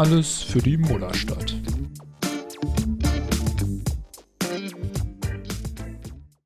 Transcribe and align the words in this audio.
Alles 0.00 0.42
für 0.42 0.60
die 0.60 0.78
Mullerstadt. 0.78 1.54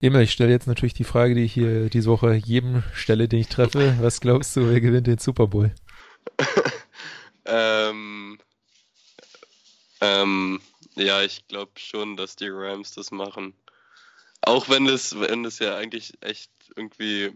Emil, 0.00 0.22
ich 0.22 0.32
stelle 0.32 0.50
jetzt 0.50 0.66
natürlich 0.66 0.94
die 0.94 1.04
Frage, 1.04 1.36
die 1.36 1.44
ich 1.44 1.52
hier 1.52 1.88
diese 1.88 2.10
Woche 2.10 2.34
jedem 2.34 2.82
stelle, 2.94 3.28
den 3.28 3.38
ich 3.38 3.46
treffe. 3.46 3.96
Was 4.00 4.20
glaubst 4.20 4.56
du, 4.56 4.68
wer 4.68 4.80
gewinnt 4.80 5.06
den 5.06 5.18
Super 5.18 5.46
Bowl? 5.46 5.72
ähm, 7.44 8.40
ähm, 10.00 10.60
ja, 10.96 11.22
ich 11.22 11.46
glaube 11.46 11.70
schon, 11.76 12.16
dass 12.16 12.34
die 12.34 12.48
Rams 12.48 12.90
das 12.90 13.12
machen. 13.12 13.54
Auch 14.40 14.68
wenn 14.68 14.86
das, 14.86 15.16
wenn 15.20 15.44
das 15.44 15.60
ja 15.60 15.76
eigentlich 15.76 16.14
echt 16.22 16.50
irgendwie, 16.74 17.30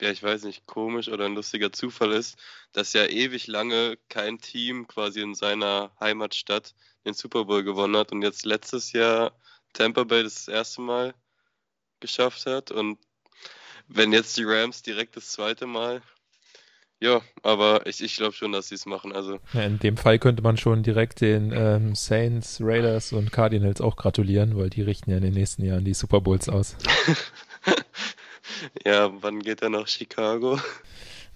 ja, 0.00 0.10
ich 0.10 0.22
weiß 0.22 0.44
nicht, 0.44 0.66
komisch 0.66 1.08
oder 1.08 1.26
ein 1.26 1.34
lustiger 1.34 1.72
Zufall 1.72 2.12
ist, 2.12 2.36
dass 2.72 2.92
ja 2.92 3.06
ewig 3.06 3.46
lange 3.46 3.96
kein 4.08 4.38
Team 4.38 4.86
quasi 4.86 5.20
in 5.20 5.34
seiner 5.34 5.90
Heimatstadt 6.00 6.74
den 7.04 7.14
Super 7.14 7.44
Bowl 7.44 7.64
gewonnen 7.64 7.96
hat 7.96 8.12
und 8.12 8.22
jetzt 8.22 8.44
letztes 8.44 8.92
Jahr 8.92 9.32
Tampa 9.72 10.04
Bay 10.04 10.22
das 10.22 10.48
erste 10.48 10.80
Mal 10.82 11.14
geschafft 12.00 12.46
hat 12.46 12.70
und 12.70 12.98
wenn 13.88 14.12
jetzt 14.12 14.36
die 14.36 14.44
Rams 14.44 14.82
direkt 14.82 15.16
das 15.16 15.30
zweite 15.32 15.66
Mal 15.66 16.02
ja, 16.98 17.20
aber 17.42 17.86
ich, 17.86 18.02
ich 18.02 18.16
glaube 18.16 18.32
schon, 18.32 18.52
dass 18.52 18.68
sie 18.68 18.74
es 18.74 18.86
machen. 18.86 19.12
Also. 19.12 19.38
Ja, 19.52 19.62
in 19.62 19.78
dem 19.78 19.98
Fall 19.98 20.18
könnte 20.18 20.42
man 20.42 20.56
schon 20.56 20.82
direkt 20.82 21.20
den 21.20 21.52
ähm, 21.54 21.94
Saints, 21.94 22.58
Raiders 22.62 23.12
und 23.12 23.32
Cardinals 23.32 23.82
auch 23.82 23.96
gratulieren, 23.96 24.56
weil 24.56 24.70
die 24.70 24.80
richten 24.80 25.10
ja 25.10 25.18
in 25.18 25.22
den 25.22 25.34
nächsten 25.34 25.64
Jahren 25.64 25.84
die 25.84 25.92
Super 25.92 26.22
Bowls 26.22 26.48
aus. 26.48 26.76
ja, 28.84 29.10
wann 29.20 29.40
geht 29.40 29.62
er 29.62 29.70
nach 29.70 29.86
Chicago? 29.86 30.58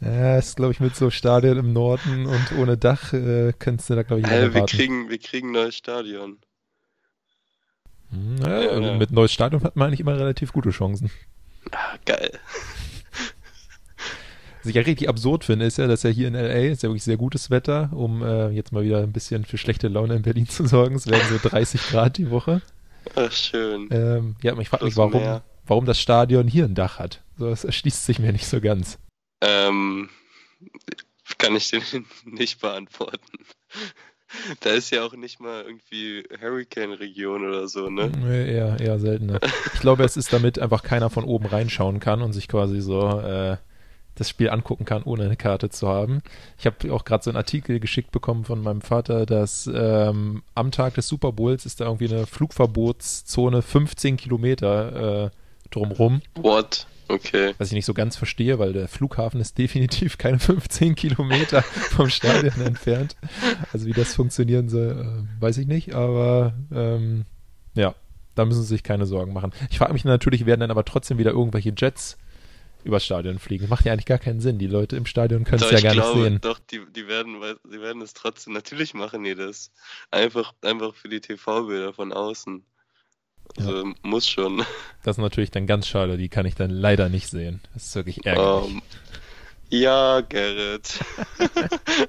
Ja, 0.00 0.38
ist, 0.38 0.56
glaube 0.56 0.72
ich, 0.72 0.80
mit 0.80 0.96
so 0.96 1.10
Stadion 1.10 1.58
im 1.58 1.72
Norden 1.72 2.26
und 2.26 2.52
ohne 2.58 2.78
Dach 2.78 3.12
äh, 3.12 3.52
könntest 3.58 3.90
du 3.90 3.94
da, 3.94 4.02
glaube 4.02 4.22
ich, 4.22 4.28
äh, 4.28 4.54
wir 4.54 4.64
kriegen, 4.64 5.10
wir 5.10 5.18
kriegen 5.18 5.48
ein 5.48 5.52
neues 5.52 5.76
Stadion. 5.76 6.38
Hm, 8.10 8.38
ja, 8.38 8.62
ja, 8.62 8.70
also 8.70 8.94
mit 8.94 9.10
neues 9.10 9.32
Stadion 9.32 9.62
hat 9.62 9.76
man 9.76 9.88
eigentlich 9.88 10.00
immer 10.00 10.18
relativ 10.18 10.52
gute 10.52 10.70
Chancen. 10.70 11.10
Ah, 11.72 11.96
geil. 12.06 12.38
Was 14.62 14.68
ich 14.68 14.74
ja 14.74 14.82
richtig 14.82 15.08
absurd 15.08 15.44
finde, 15.44 15.64
ist 15.64 15.78
ja, 15.78 15.86
dass 15.86 16.02
ja 16.02 16.10
hier 16.10 16.28
in 16.28 16.34
LA 16.34 16.70
ist 16.70 16.82
ja 16.82 16.88
wirklich 16.88 17.04
sehr 17.04 17.16
gutes 17.16 17.50
Wetter, 17.50 17.90
um 17.92 18.22
äh, 18.22 18.48
jetzt 18.50 18.72
mal 18.72 18.82
wieder 18.82 18.98
ein 18.98 19.12
bisschen 19.12 19.44
für 19.44 19.56
schlechte 19.56 19.88
Laune 19.88 20.16
in 20.16 20.22
Berlin 20.22 20.48
zu 20.48 20.66
sorgen. 20.66 20.96
Es 20.96 21.06
werden 21.06 21.28
so 21.30 21.48
30 21.48 21.80
Grad 21.88 22.18
die 22.18 22.30
Woche. 22.30 22.60
Ach, 23.14 23.32
schön. 23.32 23.88
Ähm, 23.90 24.36
ja, 24.42 24.52
aber 24.52 24.60
ich 24.60 24.68
frage 24.68 24.84
mich, 24.84 24.96
warum, 24.96 25.40
warum 25.70 25.86
das 25.86 26.00
Stadion 26.00 26.48
hier 26.48 26.64
ein 26.64 26.74
Dach 26.74 26.98
hat. 26.98 27.22
So, 27.38 27.48
das 27.48 27.62
erschließt 27.62 28.04
sich 28.04 28.18
mir 28.18 28.32
nicht 28.32 28.46
so 28.46 28.60
ganz. 28.60 28.98
Ähm, 29.40 30.10
kann 31.38 31.54
ich 31.54 31.70
dir 31.70 31.80
nicht 32.24 32.60
beantworten. 32.60 33.38
Da 34.60 34.70
ist 34.70 34.90
ja 34.90 35.04
auch 35.04 35.14
nicht 35.14 35.40
mal 35.40 35.62
irgendwie 35.62 36.24
Hurricane-Region 36.40 37.48
oder 37.48 37.68
so, 37.68 37.88
ne? 37.88 38.10
Nee, 38.10 38.52
eher, 38.52 38.80
eher 38.80 38.98
seltener. 38.98 39.38
Ich 39.72 39.80
glaube, 39.80 40.02
es 40.02 40.16
ist 40.16 40.32
damit 40.32 40.58
einfach 40.58 40.82
keiner 40.82 41.08
von 41.08 41.24
oben 41.24 41.46
reinschauen 41.46 42.00
kann 42.00 42.20
und 42.22 42.32
sich 42.32 42.48
quasi 42.48 42.80
so 42.80 43.20
äh, 43.20 43.56
das 44.16 44.28
Spiel 44.28 44.50
angucken 44.50 44.84
kann, 44.84 45.04
ohne 45.04 45.24
eine 45.24 45.36
Karte 45.36 45.70
zu 45.70 45.88
haben. 45.88 46.20
Ich 46.58 46.66
habe 46.66 46.92
auch 46.92 47.04
gerade 47.04 47.22
so 47.22 47.30
einen 47.30 47.36
Artikel 47.36 47.78
geschickt 47.78 48.10
bekommen 48.10 48.44
von 48.44 48.60
meinem 48.60 48.82
Vater, 48.82 49.24
dass 49.24 49.70
ähm, 49.72 50.42
am 50.54 50.72
Tag 50.72 50.94
des 50.94 51.06
Super 51.06 51.30
Bowls 51.32 51.64
ist 51.64 51.80
da 51.80 51.86
irgendwie 51.86 52.12
eine 52.12 52.26
Flugverbotszone 52.26 53.62
15 53.62 54.16
Kilometer 54.16 55.26
äh, 55.26 55.30
drumrum. 55.70 56.22
What? 56.34 56.86
Okay. 57.08 57.54
Was 57.58 57.68
ich 57.68 57.74
nicht 57.74 57.86
so 57.86 57.94
ganz 57.94 58.16
verstehe, 58.16 58.58
weil 58.58 58.72
der 58.72 58.86
Flughafen 58.86 59.40
ist 59.40 59.58
definitiv 59.58 60.16
keine 60.16 60.38
15 60.40 60.94
Kilometer 60.94 61.62
vom 61.62 62.08
Stadion 62.08 62.60
entfernt. 62.64 63.16
Also 63.72 63.86
wie 63.86 63.92
das 63.92 64.14
funktionieren 64.14 64.68
soll, 64.68 65.26
äh, 65.38 65.42
weiß 65.42 65.58
ich 65.58 65.66
nicht, 65.66 65.94
aber 65.94 66.54
ähm, 66.72 67.24
ja, 67.74 67.94
da 68.34 68.44
müssen 68.44 68.62
sie 68.62 68.68
sich 68.68 68.82
keine 68.82 69.06
Sorgen 69.06 69.32
machen. 69.32 69.52
Ich 69.70 69.78
frage 69.78 69.92
mich 69.92 70.04
natürlich, 70.04 70.46
werden 70.46 70.60
dann 70.60 70.70
aber 70.70 70.84
trotzdem 70.84 71.18
wieder 71.18 71.32
irgendwelche 71.32 71.72
Jets 71.76 72.16
übers 72.84 73.04
Stadion 73.04 73.38
fliegen. 73.38 73.68
Macht 73.68 73.84
ja 73.84 73.92
eigentlich 73.92 74.06
gar 74.06 74.18
keinen 74.18 74.40
Sinn. 74.40 74.58
Die 74.58 74.66
Leute 74.66 74.96
im 74.96 75.06
Stadion 75.06 75.44
können 75.44 75.62
es 75.62 75.70
ja 75.70 75.80
gar 75.80 75.92
glaube, 75.92 76.18
nicht 76.18 76.24
sehen. 76.24 76.40
Doch, 76.40 76.58
die, 76.58 76.80
die, 76.94 77.08
werden, 77.08 77.36
die 77.70 77.80
werden 77.80 78.00
es 78.02 78.14
trotzdem, 78.14 78.52
natürlich 78.52 78.94
machen 78.94 79.24
die 79.24 79.34
das. 79.34 79.70
Einfach, 80.10 80.54
einfach 80.62 80.94
für 80.94 81.08
die 81.08 81.20
TV-Bilder 81.20 81.92
von 81.92 82.12
außen. 82.12 82.64
Also 83.58 83.84
ja. 83.84 83.92
muss 84.02 84.28
schon. 84.28 84.64
Das 85.02 85.16
ist 85.16 85.22
natürlich 85.22 85.50
dann 85.50 85.66
ganz 85.66 85.86
schade, 85.86 86.16
die 86.16 86.28
kann 86.28 86.46
ich 86.46 86.54
dann 86.54 86.70
leider 86.70 87.08
nicht 87.08 87.28
sehen. 87.28 87.60
Das 87.74 87.86
ist 87.86 87.94
wirklich 87.94 88.24
ärgerlich. 88.26 88.70
Um, 88.70 88.82
ja, 89.70 90.20
Gerrit. 90.20 91.00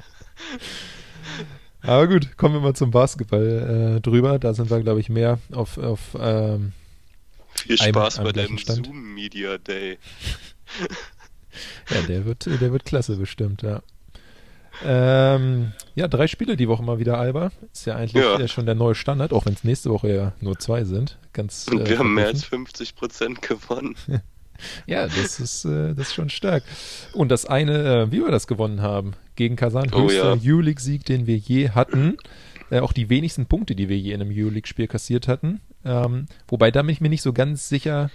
Aber 1.84 2.07
gut, 2.07 2.38
kommen 2.38 2.56
wir 2.56 2.62
mal 2.62 2.75
zum 2.75 2.91
Basketball 2.91 3.97
äh, 3.97 4.02
drüber. 4.02 4.38
Da 4.40 4.53
sind 4.53 4.69
wir, 4.69 4.81
glaube 4.81 5.00
ich, 5.00 5.09
mehr 5.09 5.40
auf, 5.52 5.78
auf 5.78 6.16
ähm, 6.19 6.74
viel 7.56 7.78
Spaß 7.78 8.18
bei 8.18 8.31
deinem 8.31 8.58
Zoom 8.58 9.13
Media 9.13 9.58
Day 9.58 9.97
ja, 11.90 12.02
der 12.08 12.25
wird, 12.25 12.46
der 12.46 12.72
wird 12.72 12.85
klasse 12.85 13.16
bestimmt, 13.18 13.62
ja. 13.62 13.81
Ähm, 14.84 15.74
ja, 15.96 16.08
drei 16.08 16.28
Spiele 16.28 16.56
die 16.56 16.68
Woche 16.68 16.84
mal 16.84 17.00
wieder, 17.00 17.18
Alba. 17.18 17.52
Ist 17.74 17.86
ja 17.86 17.96
eigentlich 17.96 18.24
ja. 18.24 18.48
schon 18.48 18.66
der 18.66 18.76
neue 18.76 18.96
Standard, 18.96 19.34
auch 19.34 19.46
wenn 19.46 19.54
es 19.54 19.64
nächste 19.64 19.90
Woche 19.90 20.14
ja 20.14 20.34
nur 20.42 20.58
zwei 20.59 20.84
sind. 20.84 21.18
Ganz, 21.34 21.68
Und 21.70 21.88
wir 21.88 21.96
äh, 21.96 21.98
haben 21.98 22.14
mehr 22.14 22.28
als 22.28 22.44
50 22.44 22.96
Prozent 22.96 23.42
gewonnen. 23.42 23.96
ja, 24.86 25.06
das 25.06 25.40
ist, 25.40 25.66
äh, 25.66 25.94
das 25.94 26.08
ist 26.08 26.14
schon 26.14 26.30
stark. 26.30 26.64
Und 27.14 27.30
das 27.30 27.46
eine, 27.46 28.04
äh, 28.04 28.12
wie 28.12 28.24
wir 28.24 28.32
das 28.32 28.48
gewonnen 28.48 28.82
haben, 28.82 29.14
gegen 29.36 29.56
Kasan, 29.56 29.90
oh, 29.94 30.04
höchster 30.04 30.36
ja. 30.36 30.54
U-League-Sieg, 30.54 31.06
den 31.06 31.28
wir 31.28 31.38
je 31.38 31.70
hatten. 31.70 32.18
Äh, 32.70 32.80
auch 32.80 32.94
die 32.94 33.09
wenigsten 33.09 33.46
Punkte, 33.46 33.76
die 33.76 33.90
wir 33.90 33.98
je 33.98 34.14
in 34.14 34.22
einem 34.22 34.32
U-League-Spiel 34.32 34.88
kassiert 34.88 35.28
hatten. 35.28 35.62
Ähm, 35.84 36.28
wobei 36.48 36.72
da 36.72 36.82
bin 36.82 36.92
ich 36.92 37.02
mir 37.02 37.09
nicht 37.09 37.22
so 37.22 37.34
ganz 37.34 37.68
sicher, 37.68 38.09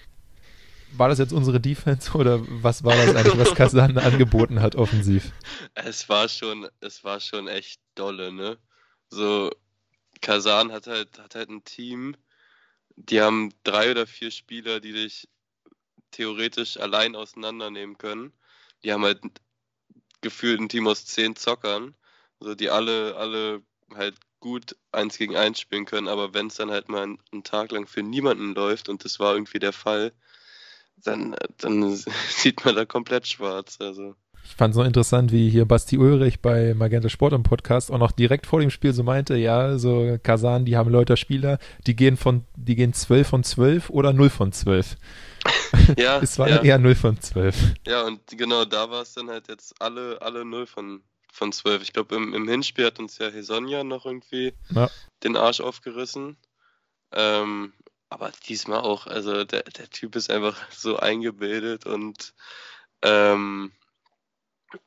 war 0.92 1.08
das 1.08 1.18
jetzt 1.18 1.32
unsere 1.32 1.60
Defense 1.60 2.16
oder 2.16 2.40
was 2.62 2.84
war 2.84 2.96
das 2.96 3.14
eigentlich, 3.14 3.38
was 3.38 3.54
Kasan 3.54 3.98
angeboten 3.98 4.60
hat 4.60 4.76
offensiv? 4.76 5.32
Es 5.74 6.08
war 6.08 6.28
schon, 6.28 6.68
es 6.80 7.04
war 7.04 7.20
schon 7.20 7.48
echt 7.48 7.80
dolle, 7.94 8.32
ne? 8.32 8.58
So, 9.08 9.50
Kasan 10.20 10.72
hat 10.72 10.86
halt, 10.86 11.18
hat 11.18 11.34
halt 11.34 11.50
ein 11.50 11.64
Team, 11.64 12.16
die 12.96 13.20
haben 13.20 13.52
drei 13.62 13.90
oder 13.90 14.06
vier 14.06 14.30
Spieler, 14.30 14.80
die 14.80 14.92
dich 14.92 15.28
theoretisch 16.10 16.78
allein 16.78 17.14
auseinandernehmen 17.14 17.98
können. 17.98 18.32
Die 18.82 18.92
haben 18.92 19.04
halt 19.04 19.20
gefühlt 20.22 20.60
ein 20.60 20.68
Team 20.68 20.88
aus 20.88 21.04
zehn 21.04 21.36
Zockern, 21.36 21.94
so 22.40 22.54
die 22.54 22.70
alle, 22.70 23.16
alle 23.16 23.62
halt 23.94 24.16
gut 24.40 24.76
eins 24.92 25.18
gegen 25.18 25.36
eins 25.36 25.60
spielen 25.60 25.84
können, 25.86 26.08
aber 26.08 26.34
wenn 26.34 26.48
es 26.48 26.56
dann 26.56 26.70
halt 26.70 26.88
mal 26.88 27.02
einen 27.02 27.44
Tag 27.44 27.72
lang 27.72 27.86
für 27.86 28.02
niemanden 28.02 28.54
läuft 28.54 28.88
und 28.88 29.04
das 29.04 29.18
war 29.18 29.34
irgendwie 29.34 29.58
der 29.58 29.72
Fall, 29.72 30.12
dann, 30.96 31.36
dann 31.58 31.96
sieht 32.28 32.64
man 32.64 32.74
da 32.74 32.84
komplett 32.84 33.26
schwarz. 33.26 33.78
Also. 33.80 34.14
Ich 34.44 34.54
fand 34.54 34.72
es 34.72 34.78
noch 34.78 34.84
interessant, 34.84 35.32
wie 35.32 35.50
hier 35.50 35.64
Basti 35.64 35.98
Ulrich 35.98 36.40
bei 36.40 36.72
Magenta 36.74 37.08
Sport 37.08 37.32
im 37.32 37.42
Podcast 37.42 37.90
auch 37.90 37.98
noch 37.98 38.12
direkt 38.12 38.46
vor 38.46 38.60
dem 38.60 38.70
Spiel 38.70 38.92
so 38.92 39.02
meinte, 39.02 39.36
ja, 39.36 39.76
so 39.76 40.18
Kasan, 40.22 40.64
die 40.64 40.76
haben 40.76 40.90
Leute 40.90 41.16
Spieler, 41.16 41.58
die 41.86 41.96
gehen 41.96 42.16
von, 42.16 42.44
die 42.54 42.76
gehen 42.76 42.92
12 42.92 43.28
von 43.28 43.44
12 43.44 43.90
oder 43.90 44.12
0 44.12 44.30
von 44.30 44.52
12. 44.52 44.96
Ja. 45.96 46.18
es 46.22 46.38
war 46.40 46.48
ja. 46.48 46.62
eher 46.62 46.78
0 46.78 46.94
von 46.96 47.20
12. 47.20 47.74
Ja, 47.86 48.02
und 48.04 48.20
genau 48.36 48.64
da 48.64 48.90
war 48.90 49.02
es 49.02 49.14
dann 49.14 49.30
halt 49.30 49.46
jetzt 49.46 49.80
alle, 49.80 50.20
alle 50.20 50.44
0 50.44 50.66
von, 50.66 51.02
von 51.32 51.52
12. 51.52 51.82
Ich 51.82 51.92
glaube, 51.92 52.16
im, 52.16 52.34
im 52.34 52.48
Hinspiel 52.48 52.86
hat 52.86 52.98
uns 52.98 53.18
ja 53.18 53.28
Hesonja 53.28 53.84
noch 53.84 54.06
irgendwie 54.06 54.54
ja. 54.70 54.90
den 55.22 55.36
Arsch 55.36 55.60
aufgerissen. 55.60 56.36
Ähm, 57.12 57.72
aber 58.08 58.32
diesmal 58.48 58.80
auch, 58.80 59.06
also 59.06 59.44
der, 59.44 59.62
der 59.62 59.90
Typ 59.90 60.16
ist 60.16 60.30
einfach 60.30 60.56
so 60.70 60.96
eingebildet 60.96 61.86
und 61.86 62.34
ähm, 63.02 63.72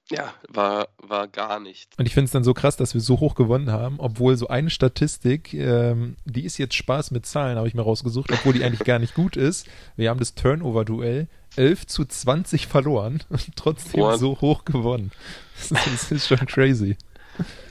ja, 0.10 0.33
war, 0.48 0.89
war 0.98 1.27
gar 1.27 1.60
nicht. 1.60 1.98
Und 1.98 2.06
ich 2.06 2.13
finde 2.13 2.25
es 2.25 2.31
dann 2.31 2.44
so 2.44 2.54
krass, 2.54 2.77
dass 2.77 2.94
wir 2.94 3.01
so 3.01 3.19
hoch 3.19 3.36
gewonnen 3.36 3.71
haben, 3.71 4.00
obwohl 4.00 4.36
so 4.38 4.48
eine 4.48 4.69
Statistik, 4.69 5.54
ähm, 5.54 6.16
die 6.25 6.45
ist 6.45 6.57
jetzt 6.57 6.75
Spaß 6.75 7.12
mit 7.12 7.25
Zahlen, 7.25 7.57
habe 7.57 7.68
ich 7.68 7.74
mir 7.74 7.81
rausgesucht, 7.81 8.31
obwohl 8.31 8.54
die 8.54 8.63
eigentlich 8.63 8.83
gar 8.86 9.00
nicht 9.00 9.13
gut 9.13 9.36
ist. 9.36 9.68
Wir 9.95 10.10
haben 10.10 10.19
das 10.19 10.36
Turnover-Duell 10.36 11.27
11 11.56 11.88
zu 11.88 12.06
20 12.06 12.68
verloren 12.68 13.24
und 13.30 13.56
trotzdem 13.56 14.01
What? 14.01 14.19
so 14.19 14.39
hoch 14.42 14.66
gewonnen. 14.66 15.12
Das, 15.69 15.69
das 15.69 16.12
ist 16.12 16.27
schon 16.27 16.45
crazy. 16.45 16.98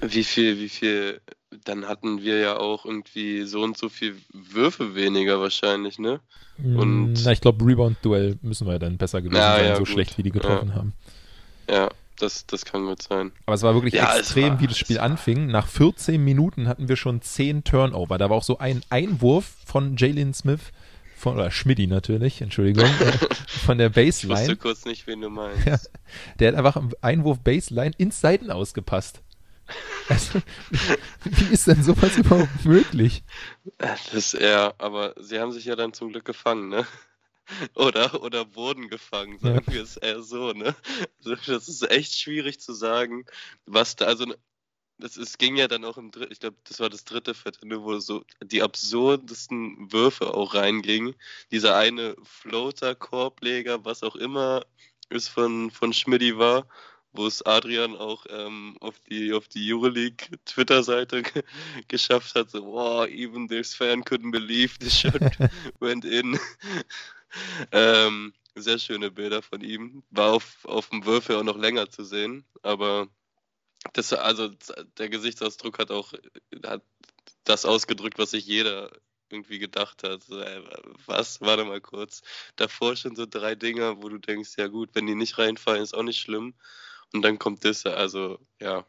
Wie 0.00 0.24
viel, 0.24 0.58
wie 0.58 0.68
viel 0.68 1.20
dann 1.64 1.86
hatten 1.86 2.22
wir 2.22 2.38
ja 2.38 2.56
auch 2.56 2.84
irgendwie 2.84 3.42
so 3.44 3.62
und 3.62 3.76
so 3.76 3.88
viel 3.88 4.16
Würfe 4.32 4.94
weniger 4.94 5.40
wahrscheinlich, 5.40 5.98
ne? 5.98 6.20
Mm, 6.58 6.78
und 6.78 7.12
Na, 7.24 7.32
ich 7.32 7.40
glaube, 7.40 7.64
Rebound-Duell 7.64 8.38
müssen 8.42 8.66
wir 8.66 8.78
dann 8.78 8.98
besser 8.98 9.22
gewesen 9.22 9.40
ja, 9.40 9.56
sein, 9.56 9.64
ja, 9.64 9.74
so 9.74 9.80
gut. 9.80 9.88
schlecht 9.88 10.18
wie 10.18 10.22
die 10.22 10.30
getroffen 10.30 10.68
ja. 10.68 10.74
haben. 10.74 10.92
Ja, 11.70 11.88
das, 12.18 12.46
das 12.46 12.64
kann 12.64 12.86
gut 12.86 13.02
sein. 13.02 13.32
Aber 13.46 13.54
es 13.54 13.62
war 13.62 13.74
wirklich 13.74 13.94
extrem, 13.94 14.54
war, 14.54 14.60
wie 14.60 14.66
das 14.66 14.78
Spiel 14.78 14.98
anfing. 14.98 15.46
Nach 15.46 15.66
14 15.66 16.22
Minuten 16.22 16.68
hatten 16.68 16.88
wir 16.88 16.96
schon 16.96 17.22
10 17.22 17.64
Turnover. 17.64 18.18
Da 18.18 18.28
war 18.30 18.36
auch 18.36 18.42
so 18.42 18.58
ein 18.58 18.82
Einwurf 18.90 19.56
von 19.64 19.96
Jalen 19.96 20.34
Smith, 20.34 20.60
von, 21.16 21.34
oder 21.34 21.50
Schmidti 21.50 21.86
natürlich, 21.86 22.40
Entschuldigung, 22.40 22.86
äh, 23.00 23.34
von 23.64 23.78
der 23.78 23.90
Baseline. 23.90 24.40
Ich 24.40 24.48
wusste 24.48 24.56
kurz 24.56 24.84
nicht, 24.84 25.06
wen 25.06 25.20
du 25.20 25.30
meinst. 25.30 25.90
der 26.38 26.48
hat 26.48 26.54
einfach 26.54 26.76
im 26.76 26.92
Einwurf 27.00 27.40
Baseline 27.40 27.92
ins 27.98 28.20
Seiten 28.20 28.50
ausgepasst. 28.50 29.22
Also, 30.08 30.40
wie 31.24 31.52
ist 31.52 31.66
denn 31.66 31.82
sowas 31.82 32.16
überhaupt 32.16 32.64
möglich? 32.64 33.22
Das, 34.12 34.32
ja, 34.32 34.72
aber 34.78 35.14
sie 35.18 35.38
haben 35.38 35.52
sich 35.52 35.66
ja 35.66 35.76
dann 35.76 35.92
zum 35.92 36.10
Glück 36.10 36.24
gefangen, 36.24 36.68
ne? 36.68 36.86
Oder, 37.74 38.22
oder 38.22 38.54
wurden 38.54 38.88
gefangen, 38.88 39.38
sagen 39.38 39.64
ja. 39.68 39.72
wir 39.72 39.82
es 39.82 39.96
eher 39.96 40.22
so, 40.22 40.52
ne? 40.52 40.76
Also 41.18 41.34
das 41.46 41.66
ist 41.66 41.90
echt 41.90 42.12
schwierig 42.12 42.60
zu 42.60 42.74
sagen, 42.74 43.24
was 43.64 43.96
da, 43.96 44.04
also 44.04 44.26
das 44.98 45.16
es 45.16 45.38
ging 45.38 45.56
ja 45.56 45.68
dann 45.68 45.84
auch 45.84 45.96
im 45.96 46.10
dritten, 46.10 46.32
ich 46.32 46.40
glaube, 46.40 46.56
das 46.64 46.80
war 46.80 46.90
das 46.90 47.04
dritte 47.04 47.34
Viertel, 47.34 47.68
ne, 47.68 47.82
wo 47.82 47.98
so 48.00 48.24
die 48.42 48.62
absurdesten 48.62 49.92
Würfe 49.92 50.34
auch 50.34 50.54
reingingen. 50.54 51.14
Dieser 51.50 51.76
eine 51.76 52.16
Floater, 52.22 52.94
Korbleger, 52.94 53.84
was 53.84 54.02
auch 54.02 54.16
immer 54.16 54.66
es 55.08 55.28
von, 55.28 55.70
von 55.70 55.92
Schmidti 55.92 56.36
war, 56.36 56.66
wo 57.12 57.26
es 57.26 57.42
Adrian 57.42 57.96
auch 57.96 58.26
ähm, 58.30 58.76
auf 58.80 58.98
die 59.00 59.32
auf 59.32 59.48
die 59.48 59.72
Euroleague 59.72 60.38
Twitter-Seite 60.44 61.22
geschafft 61.88 62.34
hat, 62.34 62.50
so, 62.50 62.64
wow, 62.64 63.06
even 63.06 63.48
this 63.48 63.74
fan 63.74 64.02
couldn't 64.02 64.32
believe 64.32 64.74
the 64.80 64.90
shot 64.90 65.20
went 65.80 66.04
in. 66.04 66.38
ähm, 67.72 68.32
sehr 68.54 68.78
schöne 68.78 69.10
Bilder 69.10 69.42
von 69.42 69.60
ihm. 69.60 70.02
War 70.10 70.32
auf, 70.32 70.64
auf 70.64 70.90
dem 70.90 71.04
Würfel 71.04 71.36
auch 71.36 71.44
noch 71.44 71.58
länger 71.58 71.90
zu 71.90 72.04
sehen, 72.04 72.44
aber 72.62 73.08
das, 73.92 74.12
also 74.12 74.50
der 74.98 75.08
Gesichtsausdruck 75.08 75.78
hat 75.78 75.90
auch 75.90 76.12
hat 76.64 76.82
das 77.44 77.64
ausgedrückt, 77.64 78.18
was 78.18 78.32
sich 78.32 78.46
jeder 78.46 78.90
irgendwie 79.30 79.58
gedacht 79.58 80.02
hat. 80.02 80.22
So, 80.24 80.40
ey, 80.40 80.62
was? 81.06 81.40
Warte 81.40 81.64
mal 81.64 81.80
kurz. 81.80 82.22
Davor 82.56 82.96
schon 82.96 83.16
so 83.16 83.26
drei 83.26 83.54
Dinger, 83.54 84.02
wo 84.02 84.08
du 84.08 84.18
denkst, 84.18 84.52
ja 84.56 84.68
gut, 84.68 84.90
wenn 84.94 85.06
die 85.06 85.14
nicht 85.14 85.38
reinfallen, 85.38 85.82
ist 85.82 85.94
auch 85.94 86.02
nicht 86.02 86.20
schlimm. 86.20 86.54
Und 87.14 87.22
dann 87.22 87.38
kommt 87.38 87.64
das, 87.64 87.86
also 87.86 88.38
ja, 88.60 88.84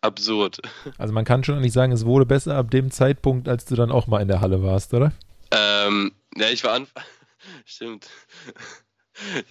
absurd. 0.00 0.60
Also 0.98 1.14
man 1.14 1.24
kann 1.24 1.44
schon 1.44 1.60
nicht 1.60 1.72
sagen, 1.72 1.92
es 1.92 2.04
wurde 2.04 2.26
besser 2.26 2.56
ab 2.56 2.70
dem 2.70 2.90
Zeitpunkt, 2.90 3.48
als 3.48 3.64
du 3.64 3.74
dann 3.74 3.92
auch 3.92 4.06
mal 4.06 4.20
in 4.20 4.28
der 4.28 4.40
Halle 4.40 4.62
warst, 4.62 4.94
oder? 4.94 5.12
Ähm, 5.50 6.12
ja, 6.36 6.48
ich 6.50 6.64
war 6.64 6.72
an. 6.72 6.86
Stimmt 7.64 8.08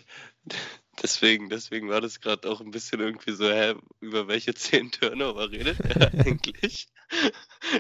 deswegen, 1.02 1.50
deswegen 1.50 1.90
war 1.90 2.02
das 2.02 2.20
gerade 2.20 2.50
auch 2.50 2.62
ein 2.62 2.72
bisschen 2.72 3.00
irgendwie 3.00 3.32
so, 3.32 3.50
hä, 3.50 3.76
über 4.02 4.28
welche 4.28 4.54
zehn 4.54 4.92
Turnover 4.92 5.52
redet 5.52 5.80
er 5.80 6.14
eigentlich? 6.14 6.88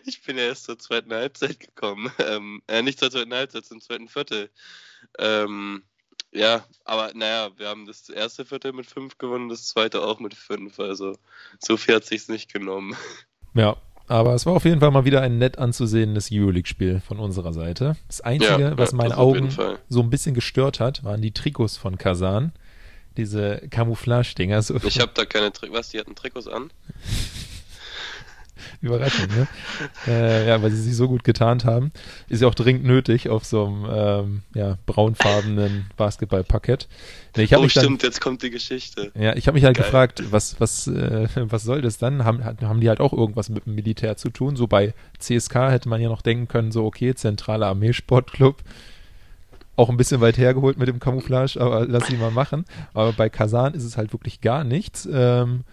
ich 0.05 0.21
bin 0.23 0.37
ja 0.37 0.45
erst 0.45 0.65
zur 0.65 0.77
zweiten 0.79 1.13
Halbzeit 1.13 1.59
gekommen. 1.59 2.11
Ähm, 2.19 2.61
äh, 2.67 2.81
nicht 2.81 2.99
zur 2.99 3.11
zweiten 3.11 3.33
Halbzeit, 3.33 3.65
zum 3.65 3.81
zweiten 3.81 4.07
Viertel. 4.07 4.49
Ähm, 5.17 5.83
ja, 6.33 6.63
aber 6.83 7.11
naja, 7.13 7.51
wir 7.57 7.67
haben 7.67 7.85
das 7.85 8.09
erste 8.09 8.45
Viertel 8.45 8.73
mit 8.73 8.87
fünf 8.87 9.17
gewonnen, 9.17 9.49
das 9.49 9.67
zweite 9.67 10.01
auch 10.01 10.19
mit 10.19 10.33
fünf. 10.33 10.79
Also 10.79 11.15
so 11.59 11.77
viel 11.77 11.95
hat 11.95 12.05
sich's 12.05 12.27
nicht 12.27 12.51
genommen. 12.51 12.95
Ja, 13.53 13.77
aber 14.07 14.33
es 14.33 14.45
war 14.45 14.53
auf 14.53 14.65
jeden 14.65 14.79
Fall 14.79 14.91
mal 14.91 15.05
wieder 15.05 15.21
ein 15.21 15.37
nett 15.37 15.57
anzusehendes 15.57 16.29
Euroleague-Spiel 16.31 17.01
von 17.07 17.19
unserer 17.19 17.53
Seite. 17.53 17.95
Das 18.07 18.21
Einzige, 18.21 18.61
ja, 18.61 18.77
was 18.77 18.93
meine 18.93 19.17
Augen 19.17 19.49
so 19.89 20.01
ein 20.01 20.09
bisschen 20.09 20.33
gestört 20.33 20.79
hat, 20.79 21.03
waren 21.03 21.21
die 21.21 21.31
Trikots 21.31 21.77
von 21.77 21.97
Kasan 21.97 22.51
diese 23.17 23.61
Camouflage-Dinger. 23.69 24.61
So 24.61 24.75
ich 24.83 24.99
habe 24.99 25.11
da 25.13 25.25
keine 25.25 25.51
Trikots. 25.51 25.79
Was, 25.79 25.89
die 25.89 25.99
hatten 25.99 26.15
Trikots 26.15 26.47
an? 26.47 26.71
Überraschend, 28.81 29.35
ne? 29.35 29.47
äh, 30.07 30.47
ja, 30.47 30.61
weil 30.61 30.71
sie 30.71 30.81
sich 30.81 30.95
so 30.95 31.07
gut 31.07 31.23
getarnt 31.23 31.65
haben. 31.65 31.91
Ist 32.29 32.41
ja 32.41 32.47
auch 32.47 32.55
dringend 32.55 32.85
nötig 32.85 33.29
auf 33.29 33.45
so 33.45 33.65
einem 33.65 33.85
ähm, 33.89 34.41
ja, 34.53 34.77
braunfarbenen 34.85 35.87
Basketballparkett. 35.97 36.87
Nee, 37.35 37.47
oh, 37.55 37.67
stimmt, 37.67 38.03
dann, 38.03 38.09
jetzt 38.09 38.21
kommt 38.21 38.43
die 38.43 38.49
Geschichte. 38.49 39.11
Ja, 39.15 39.35
ich 39.35 39.47
habe 39.47 39.55
mich 39.55 39.65
halt 39.65 39.77
Geil. 39.77 39.85
gefragt, 39.85 40.23
was, 40.31 40.59
was, 40.59 40.87
äh, 40.87 41.27
was 41.35 41.63
soll 41.63 41.81
das 41.81 41.97
dann? 41.97 42.25
Haben, 42.25 42.43
haben 42.43 42.79
die 42.79 42.89
halt 42.89 42.99
auch 42.99 43.13
irgendwas 43.13 43.49
mit 43.49 43.65
dem 43.65 43.75
Militär 43.75 44.17
zu 44.17 44.29
tun? 44.29 44.55
So 44.55 44.67
bei 44.67 44.93
CSK 45.19 45.55
hätte 45.71 45.89
man 45.89 46.01
ja 46.01 46.09
noch 46.09 46.21
denken 46.21 46.47
können, 46.47 46.71
so 46.71 46.85
okay, 46.85 47.15
zentraler 47.15 47.67
Armeesportclub 47.67 48.63
auch 49.75 49.89
ein 49.89 49.97
bisschen 49.97 50.21
weit 50.21 50.37
hergeholt 50.37 50.77
mit 50.77 50.87
dem 50.87 50.99
Camouflage, 50.99 51.59
aber 51.59 51.85
lass 51.87 52.07
sie 52.07 52.17
mal 52.17 52.31
machen. 52.31 52.65
Aber 52.93 53.13
bei 53.13 53.29
Kasan 53.29 53.73
ist 53.73 53.83
es 53.83 53.97
halt 53.97 54.13
wirklich 54.13 54.41
gar 54.41 54.63
nichts. 54.63 55.07
Ähm, 55.11 55.63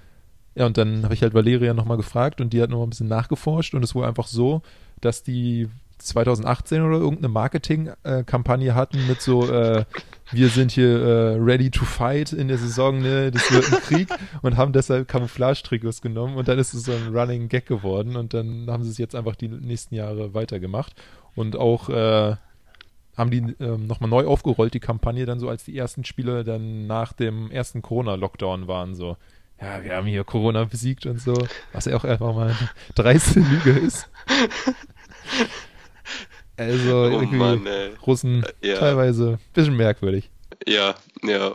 ja, 0.55 0.67
und 0.67 0.77
dann 0.77 1.05
habe 1.05 1.15
ich 1.15 1.23
halt 1.23 1.35
Valeria 1.35 1.75
nochmal 1.75 1.97
gefragt 1.97 2.41
und 2.41 2.53
die 2.53 2.61
hat 2.61 2.71
nochmal 2.71 2.87
ein 2.87 2.91
bisschen 2.91 3.09
nachgeforscht 3.09 3.75
und 3.75 3.85
es 3.85 3.95
war 3.95 4.07
einfach 4.07 4.27
so, 4.27 4.63
dass 5.01 5.23
die 5.23 5.69
2018 5.99 6.83
oder 6.83 6.97
irgendeine 6.97 7.29
Marketingkampagne 7.29 8.75
hatten 8.75 9.07
mit 9.07 9.21
so, 9.21 9.51
äh, 9.51 9.85
wir 10.33 10.49
sind 10.49 10.73
hier 10.73 10.89
äh, 10.89 11.37
ready 11.37 11.71
to 11.71 11.85
fight 11.85 12.33
in 12.33 12.49
der 12.49 12.59
Saison, 12.59 13.01
ne, 13.01 13.31
das 13.31 13.51
wird 13.53 13.73
ein 13.73 13.81
Krieg 13.81 14.09
und 14.43 14.57
haben 14.57 14.73
deshalb 14.73 15.09
Camouflage-Trikots 15.09 16.01
genommen 16.01 16.37
und 16.37 16.49
dann 16.49 16.59
ist 16.59 16.75
es 16.75 16.85
so 16.85 16.93
ein 16.93 17.15
Running 17.15 17.49
Gag 17.49 17.67
geworden 17.67 18.17
und 18.17 18.35
dann 18.35 18.67
haben 18.69 18.83
sie 18.83 18.91
es 18.91 18.99
jetzt 18.99 19.15
einfach 19.15 19.37
die 19.37 19.49
nächsten 19.49 19.95
Jahre 19.95 20.35
weitergemacht 20.35 20.95
und 21.35 21.57
auch 21.57 21.89
äh, 21.91 22.37
haben 23.17 23.31
die 23.31 23.55
ähm, 23.61 23.87
nochmal 23.87 24.11
neu 24.11 24.27
aufgerollt, 24.27 24.75
die 24.75 24.81
Kampagne 24.81 25.27
dann 25.27 25.39
so, 25.39 25.49
als 25.49 25.65
die 25.65 25.77
ersten 25.77 26.05
Spiele 26.05 26.45
dann 26.45 26.87
nach 26.87 27.13
dem 27.13 27.51
ersten 27.51 27.83
Corona-Lockdown 27.83 28.67
waren, 28.67 28.95
so. 28.95 29.17
Ja, 29.61 29.85
wir 29.85 29.95
haben 29.95 30.07
hier 30.07 30.25
Corona 30.25 30.65
besiegt 30.65 31.07
und 31.07 31.21
so, 31.21 31.35
was 31.73 31.85
ja 31.85 31.97
auch 31.97 32.05
einfach 32.05 32.35
mal 32.35 32.49
eine 32.49 32.71
dreiste 32.95 33.41
Lüge 33.41 33.73
ist. 33.73 34.09
Also 36.57 37.05
oh 37.05 37.11
irgendwie 37.11 37.37
Mann, 37.37 37.67
Russen 38.07 38.45
ja. 38.61 38.77
teilweise 38.77 39.39
ein 39.39 39.53
bisschen 39.55 39.77
merkwürdig. 39.77 40.31
Ja, 40.67 40.95
ja. 41.23 41.55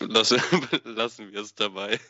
Lass, 0.00 0.34
lassen 0.84 1.32
wir 1.32 1.40
es 1.40 1.54
dabei. 1.54 2.00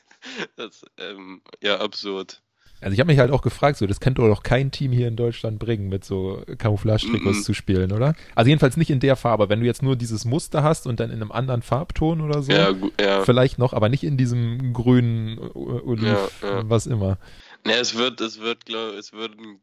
Das, 0.56 0.84
ähm, 0.98 1.42
ja, 1.60 1.80
absurd. 1.80 2.42
Also 2.80 2.94
ich 2.94 3.00
habe 3.00 3.08
mich 3.08 3.18
halt 3.18 3.30
auch 3.30 3.42
gefragt, 3.42 3.76
so 3.78 3.86
das 3.86 4.00
könnte 4.00 4.22
doch 4.22 4.42
kein 4.42 4.70
Team 4.70 4.92
hier 4.92 5.08
in 5.08 5.16
Deutschland 5.16 5.58
bringen, 5.58 5.88
mit 5.88 6.04
so 6.04 6.42
Camouflage-Trikots 6.58 7.38
mm 7.38 7.40
-mm. 7.40 7.44
zu 7.44 7.54
spielen, 7.54 7.92
oder? 7.92 8.14
Also 8.34 8.48
jedenfalls 8.48 8.76
nicht 8.76 8.90
in 8.90 9.00
der 9.00 9.16
Farbe. 9.16 9.48
Wenn 9.48 9.60
du 9.60 9.66
jetzt 9.66 9.82
nur 9.82 9.96
dieses 9.96 10.24
Muster 10.24 10.62
hast 10.62 10.86
und 10.86 11.00
dann 11.00 11.10
in 11.10 11.16
einem 11.16 11.32
anderen 11.32 11.62
Farbton 11.62 12.20
oder 12.20 12.42
so, 12.42 12.52
ja, 12.52 12.72
ja. 13.00 13.22
vielleicht 13.24 13.58
noch, 13.58 13.72
aber 13.72 13.88
nicht 13.88 14.04
in 14.04 14.16
diesem 14.16 14.72
grünen 14.72 15.38
Oliv, 15.38 16.42
ja, 16.42 16.68
was 16.68 16.86
immer. 16.86 17.18
Ne, 17.66 17.74
es 17.74 17.96
wird, 17.96 18.20
es 18.20 18.40
wird, 18.40 18.64
glaube 18.64 18.96
es 18.96 19.12
würden 19.12 19.60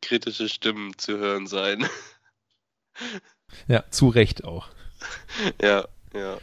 kritische 0.00 0.48
Stimmen 0.48 0.96
zu 0.96 1.18
hören 1.18 1.46
sein. 1.46 1.84
Ja, 3.68 3.84
zu 3.90 4.08
Recht 4.08 4.44
auch. 4.44 4.68
Ja, 5.60 5.88
ja. 6.14 6.38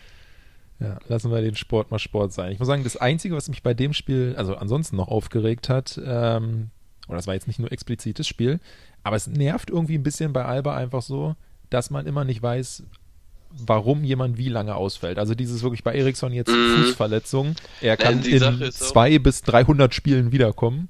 Ja, 0.79 0.97
lassen 1.07 1.31
wir 1.31 1.41
den 1.41 1.55
Sport 1.55 1.91
mal 1.91 1.99
Sport 1.99 2.31
sein. 2.31 2.51
Ich 2.53 2.59
muss 2.59 2.67
sagen, 2.67 2.83
das 2.83 2.95
Einzige, 2.95 3.35
was 3.35 3.49
mich 3.49 3.63
bei 3.63 3.73
dem 3.73 3.93
Spiel, 3.93 4.33
also 4.37 4.55
ansonsten 4.55 4.95
noch 4.95 5.09
aufgeregt 5.09 5.67
hat, 5.67 5.99
ähm, 6.03 6.69
oder 7.07 7.17
das 7.17 7.27
war 7.27 7.33
jetzt 7.33 7.47
nicht 7.47 7.59
nur 7.59 7.71
explizites 7.71 8.27
Spiel, 8.27 8.59
aber 9.03 9.15
es 9.15 9.27
nervt 9.27 9.69
irgendwie 9.69 9.95
ein 9.95 10.03
bisschen 10.03 10.31
bei 10.31 10.45
Alba 10.45 10.75
einfach 10.75 11.01
so, 11.01 11.35
dass 11.69 11.89
man 11.89 12.05
immer 12.05 12.23
nicht 12.23 12.41
weiß, 12.41 12.83
warum 13.51 14.03
jemand 14.03 14.37
wie 14.37 14.49
lange 14.49 14.75
ausfällt. 14.75 15.19
Also 15.19 15.35
dieses 15.35 15.63
wirklich 15.63 15.83
bei 15.83 15.95
Eriksson 15.95 16.31
jetzt 16.31 16.51
mhm. 16.51 16.75
Fußverletzung, 16.77 17.55
er 17.81 17.97
kann 17.97 18.21
Nein, 18.21 18.61
in 18.61 18.71
zwei 18.71 19.17
auch, 19.17 19.23
bis 19.23 19.41
300 19.41 19.93
Spielen 19.93 20.31
wiederkommen. 20.31 20.87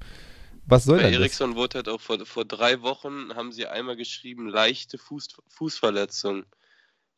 Was 0.66 0.84
soll 0.84 0.98
bei 0.98 1.10
Eriksson 1.10 1.56
wurde 1.56 1.78
halt 1.78 1.88
auch 1.88 2.00
vor, 2.00 2.24
vor 2.24 2.44
drei 2.44 2.80
Wochen, 2.82 3.34
haben 3.34 3.50
sie 3.50 3.66
einmal 3.66 3.96
geschrieben, 3.96 4.46
leichte 4.46 4.98
Fuß, 4.98 5.28
Fußverletzung. 5.48 6.44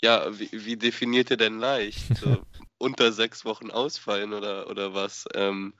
Ja, 0.01 0.27
wie, 0.39 0.49
wie 0.53 0.77
definiert 0.77 1.31
ihr 1.31 1.37
denn 1.37 1.59
leicht? 1.59 2.17
So, 2.19 2.39
unter 2.83 3.13
sechs 3.13 3.45
Wochen 3.45 3.71
ausfallen 3.71 4.33
oder, 4.33 4.69
oder 4.69 4.93
was? 4.93 5.27
Ähm, 5.35 5.73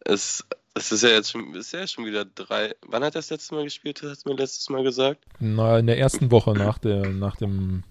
es, 0.00 0.44
es 0.74 0.92
ist 0.92 1.02
ja 1.02 1.10
jetzt 1.10 1.32
schon, 1.32 1.54
ist 1.54 1.72
ja 1.72 1.86
schon 1.86 2.06
wieder 2.06 2.24
drei. 2.24 2.74
Wann 2.86 3.02
hat 3.02 3.14
er 3.14 3.18
das 3.18 3.30
letzte 3.30 3.54
Mal 3.54 3.64
gespielt? 3.64 4.02
Hast 4.02 4.24
du 4.24 4.30
mir 4.30 4.36
letztes 4.36 4.70
Mal 4.70 4.84
gesagt? 4.84 5.24
Na, 5.40 5.78
in 5.78 5.86
der 5.86 5.98
ersten 5.98 6.30
Woche 6.30 6.52
nach, 6.52 6.78
der, 6.78 7.08
nach 7.08 7.36
dem 7.36 7.82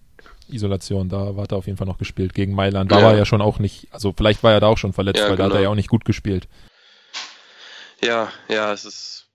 Isolation, 0.48 1.10
da 1.10 1.36
hat 1.36 1.52
er 1.52 1.58
auf 1.58 1.66
jeden 1.66 1.78
Fall 1.78 1.88
noch 1.88 1.98
gespielt. 1.98 2.34
Gegen 2.34 2.56
Mailand. 2.56 2.92
Da 2.92 3.00
ja. 3.00 3.06
war 3.06 3.12
er 3.12 3.18
ja 3.20 3.26
schon 3.26 3.42
auch 3.42 3.60
nicht, 3.60 3.88
also 3.92 4.14
vielleicht 4.16 4.42
war 4.44 4.54
er 4.54 4.62
da 4.62 4.68
auch 4.68 4.78
schon 4.78 4.94
verletzt, 4.94 5.20
ja, 5.20 5.30
weil 5.30 5.36
genau. 5.36 5.38
da 5.38 5.44
hat 5.46 5.52
er 5.52 5.58
genau. 5.58 5.64
ja 5.64 5.70
auch 5.72 5.76
nicht 5.76 5.90
gut 5.90 6.06
gespielt. 6.06 6.48
Ja, 8.02 8.32
ja, 8.48 8.72
es 8.72 8.86
ist 8.86 9.26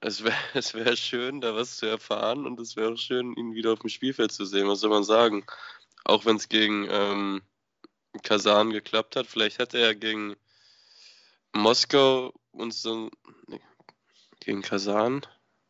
es 0.00 0.22
wäre 0.22 0.34
es 0.54 0.74
wär 0.74 0.96
schön, 0.96 1.40
da 1.40 1.54
was 1.54 1.76
zu 1.76 1.86
erfahren 1.86 2.46
und 2.46 2.60
es 2.60 2.76
wäre 2.76 2.92
auch 2.92 2.98
schön, 2.98 3.34
ihn 3.36 3.54
wieder 3.54 3.72
auf 3.72 3.80
dem 3.80 3.88
Spielfeld 3.88 4.32
zu 4.32 4.44
sehen. 4.44 4.68
Was 4.68 4.80
soll 4.80 4.90
man 4.90 5.04
sagen? 5.04 5.44
Auch 6.04 6.24
wenn 6.26 6.36
es 6.36 6.48
gegen 6.48 6.88
ähm, 6.90 7.42
Kasan 8.22 8.70
geklappt 8.70 9.16
hat, 9.16 9.26
vielleicht 9.26 9.58
hätte 9.58 9.78
er 9.78 9.94
gegen 9.94 10.36
Moskau 11.52 12.32
und 12.52 12.74
so. 12.74 13.10
Nee, 13.46 13.60
gegen 14.40 14.62
Kasan? 14.62 15.22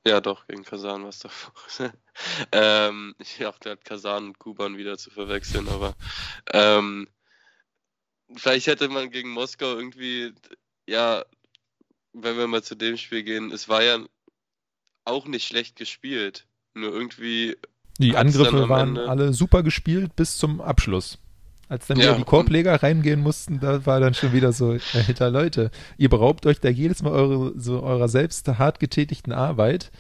Ja, 0.07 0.21
doch, 0.21 0.47
gegen 0.47 0.65
Kasan 0.65 1.03
war 1.03 1.11
es 1.11 1.19
doch. 1.21 1.33
ähm, 2.53 3.15
ich 3.19 3.37
dachte, 3.39 3.71
hat 3.71 3.85
Kasan 3.85 4.29
und 4.29 4.39
Kuban 4.39 4.79
wieder 4.79 4.97
zu 4.97 5.11
verwechseln, 5.11 5.69
aber 5.69 5.95
ähm, 6.53 7.07
vielleicht 8.35 8.67
hätte 8.67 8.89
man 8.89 9.11
gegen 9.11 9.31
Moskau 9.31 9.77
irgendwie, 9.77 10.33
ja, 10.87 11.25
wenn 12.13 12.37
wir 12.37 12.47
mal 12.47 12.63
zu 12.63 12.75
dem 12.75 12.97
Spiel 12.97 13.23
gehen, 13.23 13.53
es 13.53 13.69
war 13.69 13.83
ja 13.83 13.99
auch 15.05 15.27
nicht 15.27 15.47
schlecht 15.47 15.77
gespielt. 15.77 16.47
Nur 16.75 16.93
irgendwie. 16.93 17.57
Die 17.99 18.17
Angriffe 18.17 18.69
waren 18.69 18.97
Ende... 18.97 19.09
alle 19.09 19.33
super 19.33 19.63
gespielt 19.63 20.17
bis 20.17 20.39
zum 20.39 20.61
Abschluss. 20.61 21.19
Als 21.71 21.87
dann 21.87 21.99
wieder 21.99 22.17
die 22.17 22.25
Korbleger 22.25 22.83
reingehen 22.83 23.21
mussten, 23.21 23.61
da 23.61 23.87
war 23.87 24.01
dann 24.01 24.13
schon 24.13 24.33
wieder 24.33 24.53
so, 24.53 24.77
alter 24.93 25.31
Leute, 25.31 25.71
ihr 25.99 26.09
beraubt 26.09 26.45
euch 26.47 26.59
da 26.59 26.69
jedes 26.69 27.01
Mal 27.01 27.13
eure, 27.13 27.53
so 27.57 27.85
eurer 27.85 28.09
selbst 28.09 28.49
hart 28.49 28.81
getätigten 28.81 29.33
Arbeit. 29.33 29.93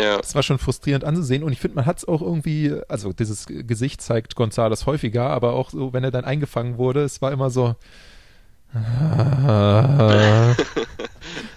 Ja. 0.00 0.16
Das 0.16 0.34
war 0.34 0.42
schon 0.42 0.58
frustrierend 0.58 1.04
anzusehen 1.04 1.44
und 1.44 1.52
ich 1.52 1.60
finde, 1.60 1.76
man 1.76 1.86
hat 1.86 1.98
es 1.98 2.08
auch 2.08 2.22
irgendwie, 2.22 2.74
also 2.88 3.12
dieses 3.12 3.46
Gesicht 3.46 4.02
zeigt 4.02 4.34
Gonzales 4.34 4.86
häufiger, 4.86 5.30
aber 5.30 5.52
auch 5.52 5.70
so, 5.70 5.92
wenn 5.92 6.02
er 6.02 6.10
dann 6.10 6.24
eingefangen 6.24 6.76
wurde, 6.76 7.04
es 7.04 7.22
war 7.22 7.30
immer 7.30 7.50
so, 7.50 7.76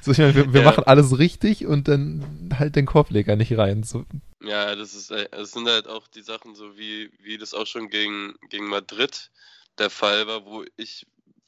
so, 0.01 0.12
ich 0.12 0.19
meine, 0.19 0.36
wir, 0.36 0.53
wir 0.53 0.62
ja. 0.62 0.65
machen 0.67 0.84
alles 0.86 1.17
richtig 1.17 1.65
und 1.65 1.88
dann 1.88 2.24
halt 2.60 2.75
den 2.75 2.86
Korbleger 2.86 3.36
nicht 3.36 3.57
rein. 3.57 3.81
So. 3.81 4.05
Ja, 4.45 4.75
das 4.75 4.93
ist, 4.93 5.09
äh, 5.11 5.27
das 5.31 5.51
sind 5.51 5.67
halt 5.67 5.87
auch 5.87 6.07
die 6.07 6.21
Sachen, 6.21 6.55
so 6.55 6.77
wie, 6.77 7.11
wie 7.19 7.37
das 7.37 7.53
auch 7.53 7.65
schon 7.65 7.89
gegen, 7.89 8.35
gegen 8.49 8.67
Madrid 8.67 9.31
der 9.79 9.89
Fall 9.89 10.27
war, 10.27 10.45
wo 10.45 10.63
ich 10.77 11.07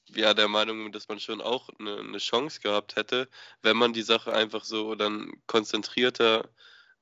ja 0.09 0.33
der 0.33 0.47
Meinung 0.47 0.83
bin, 0.83 0.91
dass 0.91 1.07
man 1.07 1.19
schon 1.19 1.39
auch 1.41 1.69
eine, 1.79 1.99
eine 1.99 2.17
Chance 2.17 2.59
gehabt 2.61 2.95
hätte, 2.95 3.29
wenn 3.61 3.77
man 3.77 3.93
die 3.93 4.01
Sache 4.01 4.33
einfach 4.33 4.63
so 4.63 4.95
dann 4.95 5.31
konzentrierter 5.47 6.49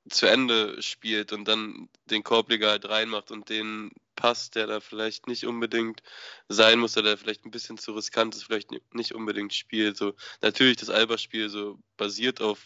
zu 0.10 0.28
Ende 0.28 0.82
spielt 0.82 1.34
und 1.34 1.48
dann 1.48 1.90
den 2.06 2.24
Korbleger 2.24 2.70
halt 2.70 2.88
reinmacht 2.88 3.32
und 3.32 3.50
den 3.50 3.92
Pass, 4.16 4.50
der 4.52 4.68
da 4.68 4.80
vielleicht 4.80 5.28
nicht 5.28 5.46
unbedingt 5.46 6.02
sein 6.48 6.80
muss, 6.80 6.94
der 6.94 7.18
vielleicht 7.18 7.46
ein 7.46 7.52
bisschen 7.52 7.78
zu 7.78 7.94
riskant 7.94 8.36
ist, 8.36 8.44
vielleicht 8.44 8.72
nicht 8.94 9.14
unbedingt 9.14 9.54
spielt. 9.54 9.98
So, 9.98 10.14
natürlich, 10.42 10.78
das 10.78 10.90
Alba-Spiel 10.90 11.50
so 11.50 11.80
basiert 11.98 12.42
auf 12.42 12.60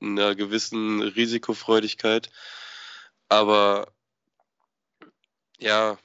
einer 0.00 0.34
gewissen 0.34 1.02
Risikofreudigkeit, 1.02 2.30
aber 3.28 3.92
ja, 5.58 5.98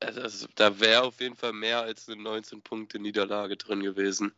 also, 0.00 0.46
da 0.54 0.80
wäre 0.80 1.02
auf 1.04 1.20
jeden 1.20 1.36
Fall 1.36 1.52
mehr 1.52 1.80
als 1.80 2.08
eine 2.08 2.20
19-Punkte-Niederlage 2.22 3.56
drin 3.56 3.82
gewesen. 3.82 4.34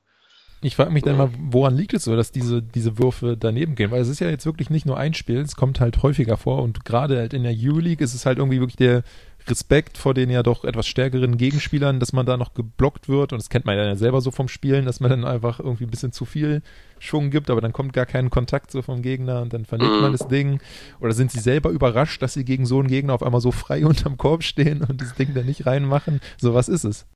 Ich 0.60 0.74
frage 0.74 0.90
mich 0.90 1.04
dann 1.04 1.16
mal, 1.16 1.30
woran 1.38 1.76
liegt 1.76 1.94
es 1.94 2.04
so, 2.04 2.16
dass 2.16 2.32
diese, 2.32 2.62
diese 2.62 2.98
Würfe 2.98 3.36
daneben 3.36 3.76
gehen? 3.76 3.92
Weil 3.92 4.02
es 4.02 4.08
ist 4.08 4.18
ja 4.18 4.28
jetzt 4.28 4.44
wirklich 4.44 4.70
nicht 4.70 4.86
nur 4.86 4.98
ein 4.98 5.14
Spiel, 5.14 5.38
es 5.38 5.54
kommt 5.54 5.78
halt 5.78 6.02
häufiger 6.02 6.36
vor 6.36 6.62
und 6.62 6.84
gerade 6.84 7.18
halt 7.18 7.32
in 7.32 7.44
der 7.44 7.54
Euroleague 7.56 8.02
ist 8.02 8.14
es 8.14 8.26
halt 8.26 8.38
irgendwie 8.38 8.58
wirklich 8.58 8.76
der 8.76 9.04
Respekt 9.46 9.98
vor 9.98 10.14
den 10.14 10.30
ja 10.30 10.42
doch 10.42 10.64
etwas 10.64 10.86
stärkeren 10.86 11.36
Gegenspielern, 11.36 12.00
dass 12.00 12.12
man 12.12 12.26
da 12.26 12.36
noch 12.36 12.54
geblockt 12.54 13.08
wird 13.08 13.32
und 13.32 13.40
das 13.40 13.48
kennt 13.48 13.66
man 13.66 13.76
ja 13.76 13.96
selber 13.96 14.20
so 14.20 14.30
vom 14.30 14.48
Spielen, 14.48 14.84
dass 14.84 15.00
man 15.00 15.10
dann 15.10 15.24
einfach 15.24 15.60
irgendwie 15.60 15.84
ein 15.84 15.90
bisschen 15.90 16.12
zu 16.12 16.24
viel 16.24 16.62
Schwung 16.98 17.30
gibt, 17.30 17.50
aber 17.50 17.60
dann 17.60 17.72
kommt 17.72 17.92
gar 17.92 18.06
kein 18.06 18.30
Kontakt 18.30 18.70
so 18.72 18.82
vom 18.82 19.00
Gegner 19.00 19.42
und 19.42 19.52
dann 19.52 19.64
verliert 19.64 20.00
man 20.00 20.12
das 20.12 20.26
Ding. 20.28 20.60
Oder 21.00 21.12
sind 21.12 21.30
sie 21.30 21.40
selber 21.40 21.70
überrascht, 21.70 22.20
dass 22.20 22.34
sie 22.34 22.44
gegen 22.44 22.66
so 22.66 22.80
einen 22.80 22.88
Gegner 22.88 23.14
auf 23.14 23.22
einmal 23.22 23.40
so 23.40 23.52
frei 23.52 23.86
unterm 23.86 24.18
Korb 24.18 24.42
stehen 24.42 24.82
und 24.82 25.00
das 25.00 25.14
Ding 25.14 25.34
dann 25.34 25.46
nicht 25.46 25.66
reinmachen? 25.66 26.20
So 26.36 26.54
was 26.54 26.68
ist 26.68 26.84
es? 26.84 27.06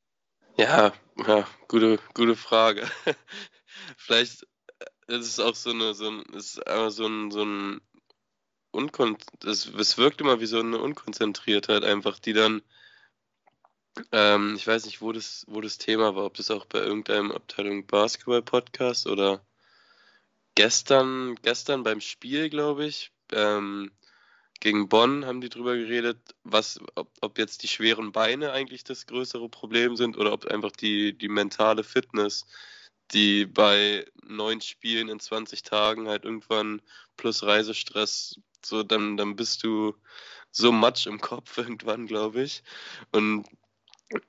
Ja, 0.57 0.93
ja, 1.27 1.47
gute, 1.69 1.99
gute 2.15 2.37
Frage. 2.37 2.89
Vielleicht 3.97 4.47
ist 5.07 5.27
es 5.27 5.41
auch 5.41 5.55
so 5.55 5.71
eine, 5.71 5.95
so 5.95 6.09
ein, 6.09 6.23
ist 6.35 6.61
so 6.89 7.07
ein, 7.07 7.31
so 7.31 7.45
ein 7.45 7.81
Unkon 8.73 9.19
es, 9.45 9.67
es 9.67 9.99
wirkt 9.99 10.21
immer 10.21 10.41
wie 10.41 10.47
so 10.47 10.59
eine 10.59 10.79
Unkonzentriertheit 10.79 11.85
einfach, 11.85 12.19
die 12.19 12.33
dann, 12.33 12.63
ähm, 14.13 14.55
ich 14.57 14.67
weiß 14.67 14.87
nicht, 14.87 15.03
wo 15.03 15.13
das, 15.13 15.45
wo 15.49 15.61
das 15.61 15.79
Thema 15.79 16.17
war, 16.17 16.25
ob 16.25 16.35
das 16.35 16.51
auch 16.51 16.65
bei 16.65 16.79
irgendeinem 16.79 17.33
Abteilung 17.33 17.87
Basketball-Podcast 17.87 19.07
oder 19.07 19.45
gestern, 20.55 21.37
gestern 21.43 21.83
beim 21.83 22.01
Spiel, 22.01 22.49
glaube 22.49 22.87
ich, 22.87 23.13
ähm, 23.33 23.93
gegen 24.63 24.89
Bonn 24.89 25.27
haben 25.27 25.41
die 25.41 25.49
drüber 25.49 25.77
geredet, 25.77 26.37
was, 26.45 26.79
ob, 26.95 27.11
ob 27.21 27.37
jetzt 27.37 27.65
die 27.65 27.69
schweren 27.69 28.13
Beine 28.13 28.53
eigentlich 28.53 28.85
das 28.85 29.07
größere 29.07 29.49
Problem 29.49 29.97
sind 29.97 30.17
oder 30.17 30.33
ob 30.33 30.47
einfach 30.47 30.71
die, 30.71 31.19
die 31.19 31.29
mentale 31.29 31.83
Fitness, 31.83 32.47
die 33.13 33.45
bei 33.45 34.07
neun 34.25 34.61
Spielen 34.61 35.09
in 35.09 35.19
20 35.19 35.65
Tagen 35.65 36.07
halt 36.07 36.25
irgendwann 36.25 36.81
plus 37.17 37.43
Reisestress, 37.43 38.39
so 38.65 38.85
dann, 38.85 39.17
dann 39.17 39.35
bist 39.35 39.65
du 39.65 39.97
so 40.53 40.71
matsch 40.71 41.09
im 41.09 41.21
Kopf 41.21 41.59
irgendwann, 41.59 42.07
glaube 42.07 42.43
ich. 42.43 42.63
Und 43.11 43.49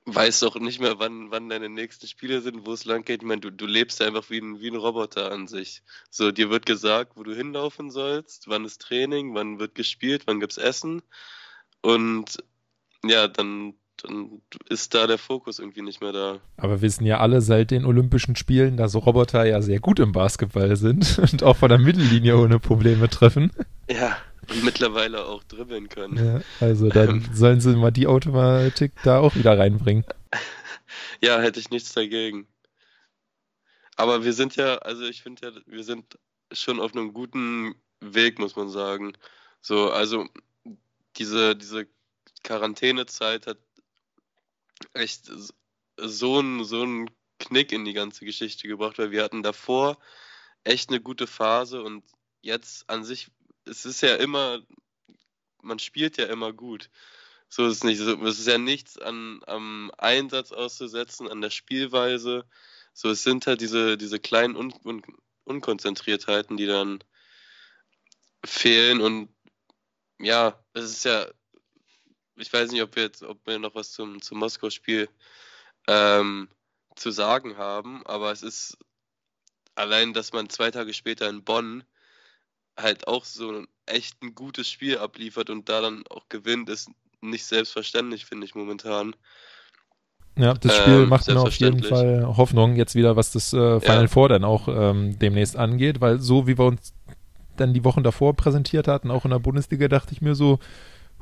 weißt 0.06 0.44
auch 0.44 0.56
nicht 0.56 0.80
mehr, 0.80 0.98
wann, 0.98 1.30
wann 1.30 1.48
deine 1.48 1.68
nächsten 1.68 2.06
Spiele 2.06 2.40
sind, 2.40 2.66
wo 2.66 2.72
es 2.72 2.84
lang 2.84 3.04
geht. 3.04 3.22
Ich 3.22 3.28
meine, 3.28 3.40
du, 3.40 3.50
du 3.50 3.66
lebst 3.66 4.00
einfach 4.02 4.30
wie 4.30 4.38
ein, 4.38 4.60
wie 4.60 4.68
ein 4.68 4.76
Roboter 4.76 5.32
an 5.32 5.46
sich. 5.46 5.82
So, 6.10 6.30
dir 6.30 6.50
wird 6.50 6.66
gesagt, 6.66 7.12
wo 7.16 7.22
du 7.22 7.34
hinlaufen 7.34 7.90
sollst, 7.90 8.48
wann 8.48 8.64
ist 8.64 8.80
Training, 8.80 9.34
wann 9.34 9.58
wird 9.58 9.74
gespielt, 9.74 10.22
wann 10.26 10.40
gibt's 10.40 10.56
Essen. 10.56 11.02
Und 11.82 12.42
ja, 13.04 13.28
dann, 13.28 13.74
dann 14.02 14.40
ist 14.68 14.94
da 14.94 15.06
der 15.06 15.18
Fokus 15.18 15.58
irgendwie 15.58 15.82
nicht 15.82 16.00
mehr 16.00 16.12
da. 16.12 16.40
Aber 16.56 16.76
wir 16.76 16.82
wissen 16.82 17.04
ja 17.04 17.20
alle 17.20 17.40
seit 17.40 17.70
den 17.70 17.84
Olympischen 17.84 18.36
Spielen, 18.36 18.76
dass 18.76 18.94
Roboter 18.94 19.44
ja 19.44 19.60
sehr 19.62 19.80
gut 19.80 19.98
im 19.98 20.12
Basketball 20.12 20.76
sind 20.76 21.18
und 21.32 21.42
auch 21.42 21.56
von 21.56 21.68
der 21.68 21.78
Mittellinie 21.78 22.38
ohne 22.38 22.58
Probleme 22.58 23.08
treffen. 23.08 23.52
Ja, 23.88 24.16
und 24.50 24.64
mittlerweile 24.64 25.24
auch 25.26 25.42
dribbeln 25.44 25.88
können. 25.88 26.16
Ja, 26.16 26.40
also 26.66 26.88
dann 26.88 27.10
ähm. 27.10 27.28
sollen 27.32 27.60
sie 27.60 27.76
mal 27.76 27.90
die 27.90 28.06
Automatik 28.06 28.92
da 29.02 29.20
auch 29.20 29.34
wieder 29.34 29.58
reinbringen. 29.58 30.04
Ja, 31.20 31.40
hätte 31.40 31.58
ich 31.58 31.70
nichts 31.70 31.92
dagegen. 31.92 32.46
Aber 33.96 34.24
wir 34.24 34.32
sind 34.32 34.56
ja, 34.56 34.78
also 34.78 35.04
ich 35.04 35.22
finde 35.22 35.46
ja, 35.46 35.52
wir 35.66 35.82
sind 35.82 36.18
schon 36.52 36.80
auf 36.80 36.94
einem 36.94 37.12
guten 37.12 37.74
Weg, 38.00 38.38
muss 38.38 38.56
man 38.56 38.68
sagen. 38.68 39.14
So, 39.60 39.90
also 39.90 40.28
diese, 41.16 41.56
diese 41.56 41.86
Quarantänezeit 42.42 43.46
hat 43.46 43.58
echt 44.92 45.30
so 45.96 46.38
einen 46.38 46.64
so 46.64 46.82
einen 46.82 47.10
Knick 47.38 47.72
in 47.72 47.84
die 47.84 47.92
ganze 47.92 48.24
Geschichte 48.24 48.68
gebracht, 48.68 48.98
weil 48.98 49.10
wir 49.10 49.22
hatten 49.22 49.42
davor 49.42 49.98
echt 50.64 50.90
eine 50.90 51.00
gute 51.00 51.26
Phase 51.26 51.82
und 51.82 52.04
jetzt 52.42 52.88
an 52.88 53.04
sich 53.04 53.30
es 53.66 53.84
ist 53.84 54.00
ja 54.00 54.16
immer, 54.16 54.62
man 55.62 55.78
spielt 55.78 56.16
ja 56.16 56.26
immer 56.26 56.52
gut. 56.52 56.90
So 57.48 57.66
ist 57.66 57.76
es 57.78 57.84
nicht. 57.84 58.00
Es 58.00 58.38
ist 58.38 58.48
ja 58.48 58.58
nichts 58.58 58.98
an, 58.98 59.40
am 59.46 59.92
Einsatz 59.98 60.52
auszusetzen, 60.52 61.28
an 61.28 61.40
der 61.40 61.50
Spielweise. 61.50 62.44
So, 62.92 63.10
es 63.10 63.22
sind 63.22 63.46
halt 63.46 63.60
diese, 63.60 63.96
diese 63.96 64.18
kleinen 64.18 64.56
Un 64.56 64.72
Un 64.84 65.02
Unkonzentriertheiten, 65.44 66.56
die 66.56 66.66
dann 66.66 67.04
fehlen. 68.44 69.00
Und 69.00 69.28
ja, 70.18 70.58
es 70.72 70.84
ist 70.84 71.04
ja, 71.04 71.26
ich 72.36 72.52
weiß 72.52 72.72
nicht, 72.72 72.82
ob 72.82 72.96
wir 72.96 73.04
jetzt, 73.04 73.22
ob 73.22 73.46
wir 73.46 73.58
noch 73.58 73.74
was 73.74 73.92
zum, 73.92 74.22
zum 74.22 74.38
Moskau-Spiel 74.38 75.08
ähm, 75.86 76.48
zu 76.96 77.10
sagen 77.10 77.56
haben, 77.56 78.06
aber 78.06 78.32
es 78.32 78.42
ist 78.42 78.78
allein, 79.74 80.14
dass 80.14 80.32
man 80.32 80.48
zwei 80.48 80.70
Tage 80.70 80.94
später 80.94 81.28
in 81.28 81.44
Bonn 81.44 81.84
halt 82.76 83.06
auch 83.08 83.24
so 83.24 83.50
ein 83.50 83.66
echt 83.86 84.22
ein 84.22 84.34
gutes 84.34 84.70
Spiel 84.70 84.98
abliefert 84.98 85.50
und 85.50 85.68
da 85.68 85.80
dann 85.80 86.04
auch 86.10 86.28
gewinnt, 86.28 86.68
ist 86.68 86.90
nicht 87.20 87.44
selbstverständlich, 87.44 88.26
finde 88.26 88.46
ich 88.46 88.54
momentan. 88.54 89.14
Ja, 90.36 90.54
das 90.54 90.76
Spiel 90.76 91.02
ähm, 91.02 91.08
macht 91.08 91.28
mir 91.28 91.38
auf 91.38 91.54
jeden 91.54 91.82
Fall 91.82 92.26
Hoffnung, 92.36 92.74
jetzt 92.74 92.96
wieder, 92.96 93.14
was 93.14 93.30
das 93.30 93.52
äh, 93.52 93.80
Final 93.80 94.02
ja. 94.02 94.08
Four 94.08 94.28
dann 94.30 94.44
auch 94.44 94.66
ähm, 94.68 95.16
demnächst 95.18 95.56
angeht, 95.56 96.00
weil 96.00 96.18
so 96.18 96.46
wie 96.48 96.58
wir 96.58 96.64
uns 96.64 96.92
dann 97.56 97.72
die 97.72 97.84
Wochen 97.84 98.02
davor 98.02 98.34
präsentiert 98.34 98.88
hatten, 98.88 99.12
auch 99.12 99.24
in 99.24 99.30
der 99.30 99.38
Bundesliga, 99.38 99.86
dachte 99.86 100.12
ich 100.12 100.20
mir 100.20 100.34
so, 100.34 100.58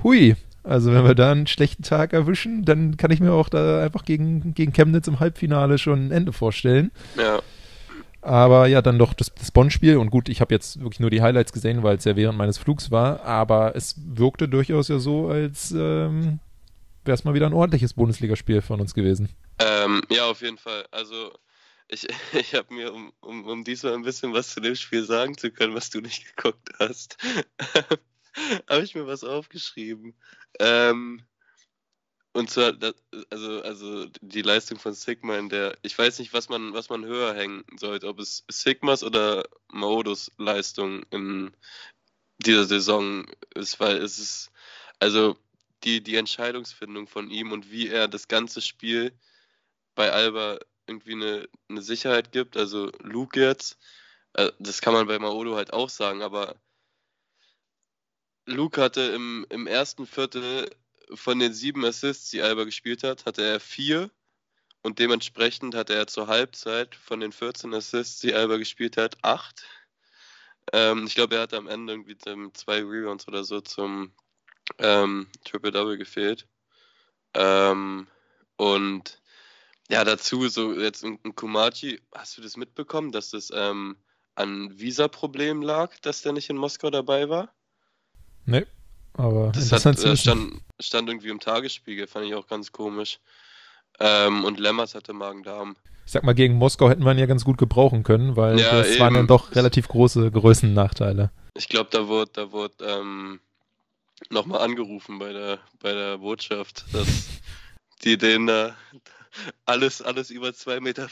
hui, 0.03 0.35
also 0.65 0.93
wenn 0.95 1.05
wir 1.05 1.15
da 1.15 1.31
einen 1.31 1.47
schlechten 1.47 1.83
Tag 1.83 2.15
erwischen, 2.15 2.65
dann 2.65 2.97
kann 2.97 3.11
ich 3.11 3.21
mir 3.21 3.33
auch 3.33 3.51
da 3.51 3.83
einfach 3.83 4.05
gegen, 4.07 4.55
gegen 4.55 4.73
Chemnitz 4.73 5.09
im 5.09 5.21
Halbfinale 5.21 5.77
schon 5.77 6.07
ein 6.07 6.11
Ende 6.11 6.33
vorstellen. 6.33 6.91
Ja. 7.19 7.43
Aber 8.23 8.69
ja, 8.69 8.81
dann 8.83 8.99
doch 8.99 9.15
das, 9.15 9.35
das 9.35 9.51
Bonn-Spiel. 9.51 9.97
Und 9.97 10.11
gut, 10.11 10.29
ich 10.29 10.41
habe 10.41 10.55
jetzt 10.55 10.81
wirklich 10.81 11.01
nur 11.01 11.11
die 11.11 11.23
Highlights 11.23 11.53
gesehen, 11.53 11.83
weil 11.83 11.97
es 11.97 12.05
ja 12.05 12.17
während 12.17 12.39
meines 12.39 12.57
Flugs 12.57 12.91
war. 12.91 13.23
Aber 13.25 13.75
es 13.75 13.97
wirkte 13.99 14.49
durchaus 14.49 14.89
ja 14.89 14.99
so, 14.99 15.29
als 15.29 15.73
ähm, 15.73 16.39
wäre 17.05 17.15
es 17.15 17.25
mal 17.25 17.35
wieder 17.35 17.47
ein 17.47 17.53
ordentliches 17.53 17.95
Bundesligaspiel 17.95 18.63
von 18.63 18.81
uns 18.81 18.95
gewesen. 18.95 19.29
Ähm, 19.59 20.03
ja, 20.09 20.31
auf 20.31 20.41
jeden 20.41 20.59
Fall. 20.59 20.87
Also 20.93 21.33
ich, 21.89 22.07
ich 22.33 22.55
habe 22.55 22.73
mir, 22.73 22.93
um, 22.93 23.13
um, 23.21 23.47
um 23.47 23.65
diesmal 23.65 23.95
ein 23.95 24.03
bisschen 24.03 24.33
was 24.33 24.51
zu 24.51 24.61
dem 24.61 24.77
Spiel 24.77 25.05
sagen 25.05 25.37
zu 25.37 25.51
können, 25.51 25.75
was 25.75 25.91
du 25.91 26.01
nicht 26.01 26.37
geguckt 26.37 26.71
hast, 26.79 27.17
habe 28.69 28.83
ich 28.83 28.95
mir 28.95 29.07
was 29.07 29.25
aufgeschrieben. 29.25 30.15
Ähm, 30.61 31.23
und 32.33 32.51
zwar, 32.51 32.73
also, 33.31 33.63
also 33.63 34.07
die 34.23 34.43
Leistung 34.43 34.79
von 34.79 34.95
Sigma 34.95 35.37
in 35.37 35.49
der, 35.49 35.77
ich 35.83 35.99
weiß 35.99 36.19
nicht, 36.19 36.33
was 36.33 36.49
man, 36.49 36.73
was 36.73 36.89
man 36.89 37.05
höher 37.05 37.35
hängen 37.35 37.65
sollte, 37.77 38.09
ob 38.09 38.21
es 38.21 38.45
Sigmas 38.51 39.05
oder 39.05 39.45
Maodos 39.69 40.31
Leistung 40.39 41.05
in 41.11 41.55
dieser 42.39 42.65
Saison 42.65 43.27
ist, 43.55 43.81
weil 43.81 43.99
es 43.99 44.19
ist, 44.19 44.51
also 44.99 45.37
die, 45.85 46.03
die 46.03 46.17
Entscheidungsfindung 46.17 47.07
von 47.07 47.31
ihm 47.31 47.53
und 47.53 47.71
wie 47.71 47.89
er 47.89 48.09
das 48.09 48.29
ganze 48.29 48.63
Spiel 48.63 49.13
bei 49.95 50.13
Alba 50.13 50.59
irgendwie 50.87 51.13
eine, 51.13 51.49
eine 51.69 51.83
Sicherheit 51.83 52.33
gibt, 52.33 52.57
also 52.57 52.91
Luke 53.01 53.41
jetzt, 53.41 53.79
äh, 54.35 54.53
das 54.59 54.81
kann 54.81 54.95
man 54.95 55.07
bei 55.07 55.19
Maodo 55.19 55.57
halt 55.57 55.73
auch 55.73 55.91
sagen, 55.91 56.23
aber 56.23 56.57
Luke 58.47 58.81
hatte 58.81 59.03
im, 59.03 59.47
im 59.51 59.67
ersten 59.67 60.07
Viertel 60.07 60.71
von 61.15 61.39
den 61.39 61.53
sieben 61.53 61.85
Assists, 61.85 62.31
die 62.31 62.43
Alba 62.43 62.65
gespielt 62.65 63.03
hat, 63.03 63.27
hatte 63.27 63.43
er 63.43 63.61
vier 63.61 64.11
und 64.83 64.99
dementsprechend 64.99 65.75
hatte 65.75 65.95
er 65.95 66.07
zur 66.07 66.27
Halbzeit 66.27 66.95
von 66.95 67.21
den 67.21 67.33
14 67.33 67.73
Assists, 67.75 68.21
die 68.21 68.35
Alba 68.35 68.57
gespielt 68.57 68.97
hat, 68.97 69.17
acht. 69.23 69.65
Ähm, 70.73 71.07
ich 71.07 71.15
glaube, 71.15 71.37
er 71.37 71.43
hatte 71.43 71.57
am 71.57 71.69
Ende 71.69 71.93
irgendwie 71.93 72.17
zwei 72.53 72.79
Rebounds 72.79 73.29
oder 73.29 73.45
so 73.45 73.61
zum 73.61 74.13
ähm, 74.79 75.29
Triple-Double 75.45 75.99
gefehlt. 75.99 76.47
Ähm, 77.35 78.07
und 78.57 79.21
ja, 79.89 80.05
dazu 80.05 80.49
so 80.49 80.79
jetzt 80.79 81.05
in, 81.05 81.19
in 81.25 81.35
Kumachi, 81.35 82.01
hast 82.15 82.37
du 82.39 82.43
das 82.43 82.57
mitbekommen, 82.57 83.13
dass 83.13 83.31
das 83.31 83.51
ähm, 83.55 83.97
an 84.35 84.79
Visa-Problemen 84.79 85.63
lag, 85.63 85.99
dass 86.01 86.23
der 86.23 86.33
nicht 86.33 86.51
in 86.51 86.57
Moskau 86.57 86.91
dabei 86.91 87.29
war? 87.29 87.55
Nee, 88.47 88.67
aber 89.15 89.53
das 89.53 89.85
hat, 89.85 89.99
äh, 90.05 90.17
stand, 90.17 90.61
stand 90.81 91.09
irgendwie 91.09 91.29
im 91.29 91.41
Tagesspiegel, 91.41 92.07
fand 92.07 92.27
ich 92.27 92.35
auch 92.35 92.47
ganz 92.47 92.73
komisch. 92.73 93.19
Ähm, 94.01 94.45
und 94.45 94.59
Lemmers 94.59 94.95
hatte 94.95 95.13
Magen-Darm. 95.13 95.77
Ich 96.07 96.13
sag 96.13 96.25
mal, 96.25 96.35
gegen 96.35 96.55
Moskau 96.55 96.89
hätten 96.89 97.05
wir 97.05 97.13
ihn 97.13 97.19
ja 97.19 97.27
ganz 97.27 97.45
gut 97.45 97.59
gebrauchen 97.59 98.03
können, 98.03 98.37
weil 98.37 98.59
ja, 98.59 98.79
das 98.79 98.89
eben. 98.89 99.01
waren 99.01 99.15
dann 99.15 99.27
doch 99.27 99.55
relativ 99.55 99.89
große 99.89 100.31
Größennachteile. 100.31 101.31
Ich 101.57 101.69
glaube, 101.69 101.91
da 101.93 102.09
wurde, 102.09 102.31
da 102.33 102.53
wurde 102.53 102.75
ähm, 102.85 103.41
nochmal 104.31 104.63
angerufen 104.63 105.19
bei 105.19 105.33
der, 105.33 105.59
bei 105.81 105.93
der 105.93 106.19
Botschaft, 106.19 106.85
dass 106.93 107.29
die 108.05 108.17
denen 108.17 108.47
da 108.47 108.75
alles, 109.65 110.03
alles 110.03 110.31
über 110.31 110.49
2,15 110.49 110.81
Meter 110.81 111.09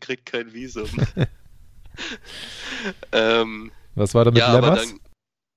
kriegt 0.00 0.26
kein 0.26 0.52
Visum. 0.52 0.88
ähm, 3.12 3.72
Was 3.94 4.14
war 4.14 4.24
da 4.24 4.30
mit 4.30 4.38
ja, 4.38 4.52
Lemmers? 4.54 4.94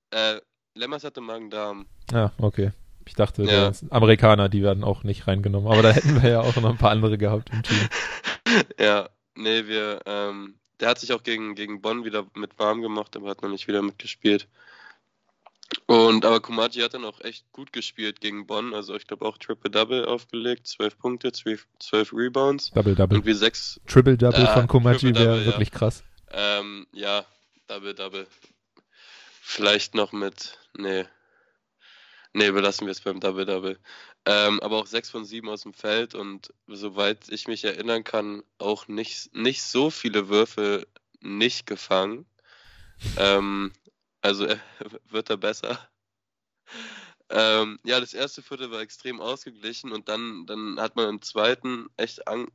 Dann, 0.09 0.37
äh, 0.37 0.41
Lemmers 0.77 1.03
hatte 1.03 1.21
Magen-Darm. 1.21 1.85
Ja, 2.11 2.31
okay. 2.37 2.71
Ich 3.05 3.13
dachte, 3.13 3.43
ja. 3.43 3.71
Amerikaner, 3.89 4.49
die 4.49 4.63
werden 4.63 4.83
auch 4.83 5.03
nicht 5.03 5.27
reingenommen. 5.27 5.71
Aber 5.71 5.81
da 5.81 5.91
hätten 5.91 6.21
wir 6.21 6.29
ja 6.29 6.41
auch 6.41 6.55
noch 6.55 6.69
ein 6.69 6.77
paar 6.77 6.91
andere 6.91 7.17
gehabt 7.17 7.49
im 7.51 7.63
Team. 7.63 7.89
Ja, 8.79 9.09
nee, 9.35 9.67
wir, 9.67 9.99
ähm, 10.05 10.55
der 10.79 10.87
hat 10.87 10.99
sich 10.99 11.11
auch 11.11 11.21
gegen, 11.21 11.53
gegen 11.53 11.81
Bonn 11.81 12.05
wieder 12.05 12.25
mit 12.33 12.57
warm 12.57 12.81
gemacht, 12.81 13.17
aber 13.17 13.29
hat 13.29 13.41
noch 13.41 13.49
nicht 13.49 13.67
wieder 13.67 13.81
mitgespielt. 13.81 14.47
Und 15.85 16.25
aber 16.25 16.39
Kumaji 16.39 16.81
hat 16.81 16.93
dann 16.93 17.05
auch 17.05 17.19
echt 17.21 17.51
gut 17.51 17.73
gespielt 17.73 18.21
gegen 18.21 18.47
Bonn. 18.47 18.73
Also 18.73 18.95
ich 18.95 19.05
glaube 19.05 19.25
auch 19.25 19.37
Triple-Double 19.37 20.05
aufgelegt, 20.05 20.67
12 20.67 20.97
Punkte, 20.97 21.31
12, 21.31 21.67
12 21.79 22.13
Rebounds. 22.13 22.71
Double-Double. 22.71 23.17
Und 23.17 23.25
wie 23.25 23.33
sechs. 23.33 23.79
Triple-Double 23.87 24.45
äh, 24.45 24.53
von 24.53 24.67
Kumaji 24.67 25.13
wäre 25.13 25.45
wirklich 25.45 25.69
ja. 25.69 25.77
krass. 25.77 26.03
Ähm, 26.31 26.87
ja, 26.93 27.25
Double-Double. 27.67 28.27
Vielleicht 29.41 29.95
noch 29.95 30.11
mit. 30.11 30.57
Nee. 30.77 31.05
Nee, 32.33 32.51
belassen 32.51 32.85
wir 32.85 32.91
es 32.91 33.01
beim 33.01 33.19
Double-Double. 33.19 33.79
Ähm, 34.25 34.59
aber 34.59 34.77
auch 34.77 34.85
6 34.85 35.09
von 35.09 35.25
7 35.25 35.49
aus 35.49 35.63
dem 35.63 35.73
Feld 35.73 36.13
und 36.13 36.53
soweit 36.67 37.29
ich 37.29 37.47
mich 37.47 37.63
erinnern 37.63 38.03
kann, 38.03 38.43
auch 38.59 38.87
nicht, 38.87 39.33
nicht 39.35 39.63
so 39.63 39.89
viele 39.89 40.29
Würfe 40.29 40.87
nicht 41.19 41.65
gefangen. 41.65 42.27
Ähm, 43.17 43.73
also 44.21 44.45
äh, 44.45 44.59
wird 45.09 45.29
er 45.31 45.37
besser. 45.37 45.89
Ähm, 47.29 47.79
ja, 47.83 47.99
das 47.99 48.13
erste 48.13 48.41
Viertel 48.41 48.71
war 48.71 48.81
extrem 48.81 49.19
ausgeglichen 49.19 49.91
und 49.91 50.07
dann, 50.07 50.45
dann 50.45 50.79
hat 50.79 50.95
man 50.95 51.09
im 51.09 51.21
zweiten 51.21 51.87
echt 51.97 52.27
an, 52.27 52.47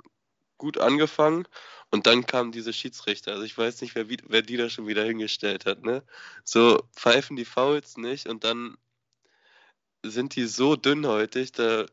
gut 0.62 0.78
angefangen 0.78 1.49
und 1.90 2.07
dann 2.07 2.25
kamen 2.25 2.52
diese 2.52 2.73
Schiedsrichter. 2.73 3.33
Also 3.33 3.42
ich 3.42 3.59
weiß 3.59 3.81
nicht, 3.81 3.97
wer, 3.97 4.07
wer 4.09 4.42
die 4.42 4.57
da 4.57 4.71
schon 4.71 4.87
wieder 4.87 5.04
hingestellt 5.04 5.66
hat. 5.66 5.83
Ne? 5.83 6.04
So 6.45 6.81
pfeifen 6.95 7.37
die 7.37 7.45
Fouls 7.45 7.97
nicht 7.97 8.28
und 8.28 8.45
dann 8.45 8.78
sind 10.04 10.37
die 10.37 10.47
so 10.47 10.76
dünnhäutig, 10.76 11.50
da 11.50 11.87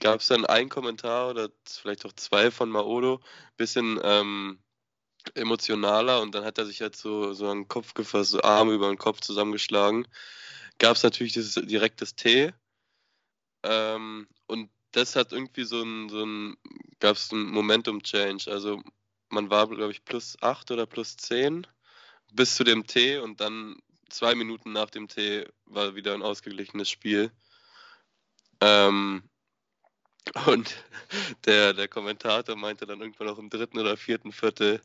gab 0.00 0.20
es 0.20 0.28
dann 0.28 0.44
einen 0.44 0.68
Kommentar 0.68 1.30
oder 1.30 1.50
vielleicht 1.64 2.04
auch 2.04 2.12
zwei 2.14 2.50
von 2.50 2.68
Maodo, 2.68 3.20
bisschen 3.56 4.00
ähm, 4.02 4.58
emotionaler 5.34 6.20
und 6.20 6.34
dann 6.34 6.44
hat 6.44 6.58
er 6.58 6.66
sich 6.66 6.80
halt 6.80 6.96
so, 6.96 7.32
so 7.32 7.48
an 7.48 7.68
Kopf 7.68 7.94
gefasst, 7.94 8.32
so 8.32 8.42
Arme 8.42 8.72
über 8.72 8.88
den 8.88 8.98
Kopf 8.98 9.20
zusammengeschlagen. 9.20 10.08
Gab 10.78 10.96
es 10.96 11.04
natürlich 11.04 11.32
dieses 11.32 11.54
direktes 11.54 12.16
T 12.16 12.52
ähm, 13.62 14.26
das 14.92 15.16
hat 15.16 15.32
irgendwie 15.32 15.64
so 15.64 15.82
ein, 15.82 16.08
so 16.08 16.24
ein 16.24 16.56
gab 17.00 17.16
es 17.16 17.32
ein 17.32 17.46
Momentum-Change. 17.46 18.50
Also 18.50 18.82
man 19.28 19.50
war, 19.50 19.68
glaube 19.68 19.92
ich, 19.92 20.04
plus 20.04 20.36
8 20.40 20.70
oder 20.70 20.86
plus 20.86 21.16
10 21.16 21.66
bis 22.32 22.54
zu 22.54 22.64
dem 22.64 22.86
T 22.86 23.18
und 23.18 23.40
dann 23.40 23.76
zwei 24.08 24.34
Minuten 24.34 24.72
nach 24.72 24.90
dem 24.90 25.08
T 25.08 25.46
war 25.64 25.94
wieder 25.94 26.14
ein 26.14 26.22
ausgeglichenes 26.22 26.88
Spiel. 26.88 27.32
Ähm, 28.60 29.22
und 30.46 30.76
der, 31.46 31.72
der 31.72 31.88
Kommentator 31.88 32.54
meinte 32.56 32.86
dann 32.86 33.00
irgendwann 33.00 33.26
noch 33.26 33.38
im 33.38 33.50
dritten 33.50 33.78
oder 33.78 33.96
vierten 33.96 34.32
Viertel, 34.32 34.80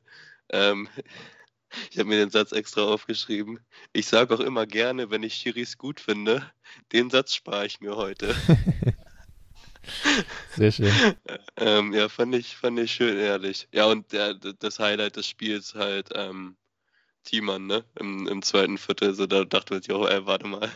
ähm, 0.50 0.90
ich 1.92 2.00
habe 2.00 2.10
mir 2.10 2.18
den 2.18 2.32
Satz 2.32 2.54
extra 2.54 2.82
aufgeschrieben. 2.82 3.60
Ich 3.94 4.08
sage 4.08 4.34
auch 4.34 4.40
immer 4.40 4.66
gerne, 4.66 5.10
wenn 5.10 5.24
ich 5.24 5.36
Chiris 5.36 5.78
gut 5.78 6.00
finde, 6.00 6.50
den 6.94 7.10
Satz 7.10 7.36
spare 7.36 7.66
ich 7.66 7.82
mir 7.82 7.96
heute. 7.96 8.36
Sehr 10.56 10.72
schön. 10.72 10.92
Ähm, 11.58 11.94
ja, 11.94 12.10
fand 12.10 12.36
ich, 12.36 12.56
fand 12.56 12.80
ich 12.80 12.92
schön 12.92 13.18
ehrlich. 13.18 13.68
Ja, 13.72 13.86
und 13.86 14.12
der, 14.12 14.34
das 14.34 14.80
Highlight 14.80 15.16
des 15.16 15.28
Spiels 15.28 15.76
halt 15.76 16.10
ähm, 16.14 16.56
Thiemann, 17.24 17.68
ne? 17.68 17.84
Im, 18.00 18.28
Im 18.28 18.42
zweiten 18.42 18.78
Viertel. 18.78 19.14
So, 19.14 19.28
da 19.28 19.44
dachte 19.44 19.74
man 19.74 19.84
sich 19.84 19.92
auch, 19.92 20.08
ey, 20.08 20.26
warte 20.26 20.48
mal. 20.48 20.70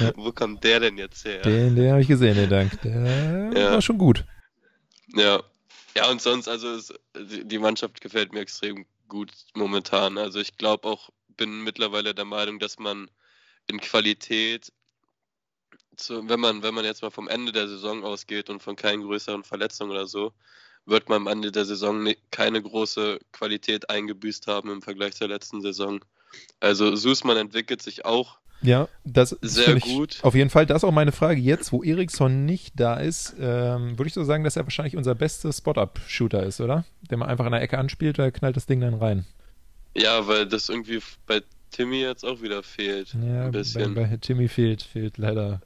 Ja. 0.00 0.12
Wo 0.16 0.32
kommt 0.32 0.64
der 0.64 0.80
denn 0.80 0.98
jetzt 0.98 1.24
her? 1.24 1.42
Den, 1.42 1.76
den 1.76 1.90
habe 1.90 2.00
ich 2.00 2.08
gesehen, 2.08 2.36
den 2.36 2.50
Dank. 2.50 2.80
Der 2.82 3.50
ja. 3.54 3.72
war 3.72 3.82
schon 3.82 3.98
gut. 3.98 4.24
Ja. 5.14 5.42
Ja, 5.96 6.10
und 6.10 6.20
sonst, 6.20 6.48
also 6.48 6.68
es, 6.74 6.92
die 7.16 7.58
Mannschaft 7.58 8.00
gefällt 8.00 8.32
mir 8.32 8.40
extrem 8.40 8.86
gut 9.08 9.32
momentan. 9.54 10.18
Also 10.18 10.38
ich 10.38 10.56
glaube 10.56 10.86
auch, 10.86 11.10
bin 11.36 11.64
mittlerweile 11.64 12.14
der 12.14 12.24
Meinung, 12.24 12.58
dass 12.58 12.78
man 12.78 13.10
in 13.66 13.80
Qualität, 13.80 14.72
zu, 15.98 16.28
wenn 16.28 16.40
man, 16.40 16.62
wenn 16.62 16.74
man 16.74 16.84
jetzt 16.84 17.02
mal 17.02 17.10
vom 17.10 17.28
Ende 17.28 17.52
der 17.52 17.68
Saison 17.68 18.04
ausgeht 18.04 18.50
und 18.50 18.62
von 18.62 18.76
keinen 18.76 19.02
größeren 19.02 19.44
Verletzungen 19.44 19.90
oder 19.90 20.06
so, 20.06 20.32
wird 20.86 21.08
man 21.08 21.22
am 21.22 21.26
Ende 21.26 21.52
der 21.52 21.64
Saison 21.64 22.02
ne, 22.02 22.16
keine 22.30 22.62
große 22.62 23.18
Qualität 23.32 23.90
eingebüßt 23.90 24.46
haben 24.46 24.70
im 24.70 24.82
Vergleich 24.82 25.14
zur 25.14 25.28
letzten 25.28 25.60
Saison. 25.60 26.00
Also 26.60 26.96
Sußmann 26.96 27.36
entwickelt 27.36 27.82
sich 27.82 28.04
auch 28.04 28.38
ja, 28.60 28.88
das 29.04 29.36
sehr 29.40 29.76
ist 29.76 29.84
gut. 29.84 30.18
Auf 30.22 30.34
jeden 30.34 30.50
Fall, 30.50 30.66
das 30.66 30.78
ist 30.78 30.84
auch 30.84 30.92
meine 30.92 31.12
Frage. 31.12 31.40
Jetzt, 31.40 31.72
wo 31.72 31.82
Eriksson 31.82 32.44
nicht 32.44 32.78
da 32.78 32.96
ist, 32.96 33.36
ähm, 33.38 33.96
würde 33.98 34.08
ich 34.08 34.14
so 34.14 34.24
sagen, 34.24 34.42
dass 34.42 34.56
er 34.56 34.64
wahrscheinlich 34.64 34.96
unser 34.96 35.14
bester 35.14 35.52
Spot-Up-Shooter 35.52 36.42
ist, 36.42 36.60
oder? 36.60 36.84
Der 37.08 37.18
man 37.18 37.28
einfach 37.28 37.46
in 37.46 37.52
der 37.52 37.62
Ecke 37.62 37.78
anspielt, 37.78 38.18
da 38.18 38.30
knallt 38.30 38.56
das 38.56 38.66
Ding 38.66 38.80
dann 38.80 38.94
rein. 38.94 39.26
Ja, 39.96 40.26
weil 40.26 40.46
das 40.46 40.68
irgendwie 40.68 41.00
bei 41.26 41.42
Timmy 41.70 42.00
jetzt 42.00 42.24
auch 42.24 42.42
wieder 42.42 42.62
fehlt. 42.62 43.14
Ja, 43.14 43.46
ein 43.46 43.52
bisschen. 43.52 43.94
Bei, 43.94 44.04
bei 44.04 44.16
Timmy 44.16 44.48
fehlt, 44.48 44.82
fehlt 44.82 45.18
leider 45.18 45.60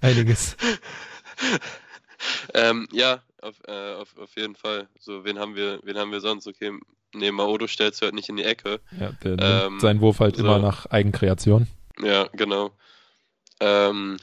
einiges. 0.00 0.56
ähm, 2.54 2.88
ja, 2.92 3.22
auf, 3.42 3.54
äh, 3.66 3.94
auf, 3.94 4.16
auf 4.18 4.36
jeden 4.36 4.54
Fall. 4.54 4.88
So, 4.98 5.24
wen 5.24 5.38
haben 5.38 5.56
wir, 5.56 5.80
wen 5.82 5.96
haben 5.96 6.12
wir 6.12 6.20
sonst? 6.20 6.46
Okay, 6.46 6.72
nee, 7.14 7.30
Maodo 7.30 7.66
stellst 7.66 8.00
du 8.00 8.06
halt 8.06 8.14
nicht 8.14 8.28
in 8.28 8.36
die 8.36 8.44
Ecke. 8.44 8.80
Ja, 8.98 9.12
der 9.22 9.66
ähm, 9.66 9.80
sein 9.80 10.00
Wurf 10.00 10.20
halt 10.20 10.36
so. 10.36 10.42
immer 10.42 10.58
nach 10.58 10.86
Eigenkreation. 10.86 11.66
Ja, 12.02 12.28
genau. 12.32 12.72
Ähm, 13.60 14.18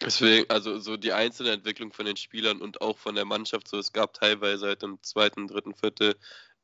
deswegen, 0.00 0.48
also 0.50 0.78
so 0.78 0.96
die 0.96 1.12
einzelne 1.12 1.50
Entwicklung 1.50 1.92
von 1.92 2.06
den 2.06 2.16
Spielern 2.16 2.60
und 2.60 2.80
auch 2.80 2.98
von 2.98 3.14
der 3.14 3.24
Mannschaft, 3.24 3.68
so 3.68 3.78
es 3.78 3.92
gab 3.92 4.14
teilweise 4.14 4.66
seit 4.66 4.82
dem 4.82 4.98
zweiten, 5.02 5.48
dritten, 5.48 5.74
vierten 5.74 6.14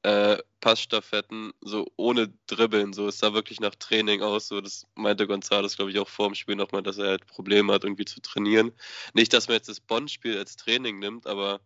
äh, 0.03 0.39
Passstaffetten, 0.61 1.53
so 1.61 1.87
ohne 1.97 2.33
Dribbeln, 2.47 2.93
so 2.93 3.09
es 3.09 3.19
sah 3.19 3.33
wirklich 3.35 3.61
nach 3.61 3.75
Training 3.75 4.23
aus, 4.23 4.49
so 4.49 4.61
das 4.61 4.87
meinte 4.95 5.25
González, 5.25 5.77
glaube 5.77 5.91
ich, 5.91 5.99
auch 5.99 6.09
vor 6.09 6.29
dem 6.29 6.35
Spiel 6.35 6.57
nochmal, 6.57 6.83
dass 6.83 6.99
er 6.99 7.09
halt 7.09 7.27
Probleme 7.27 7.73
hat, 7.73 7.85
irgendwie 7.85 8.05
zu 8.05 8.21
trainieren. 8.21 8.73
Nicht, 9.15 9.33
dass 9.33 9.49
man 9.49 9.57
jetzt 9.57 9.69
das 9.69 9.81
Bonn-Spiel 9.81 10.39
als 10.39 10.57
Training 10.57 10.99
nimmt, 10.99 11.27
aber 11.27 11.61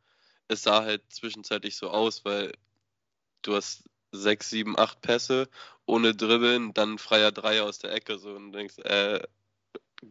es 0.49 0.63
sah 0.63 0.83
halt 0.85 1.03
zwischenzeitlich 1.11 1.77
so 1.77 1.91
aus, 1.91 2.25
weil 2.25 2.53
du 3.43 3.55
hast 3.55 3.85
sechs, 4.13 4.51
sieben, 4.51 4.79
acht 4.79 5.01
Pässe 5.01 5.49
ohne 5.87 6.15
Dribbeln, 6.15 6.75
dann 6.75 6.99
freier 6.99 7.33
Dreier 7.33 7.65
aus 7.65 7.79
der 7.79 7.93
Ecke 7.93 8.19
so 8.19 8.35
und 8.35 8.53
denkst, 8.53 8.79
äh, 8.81 9.21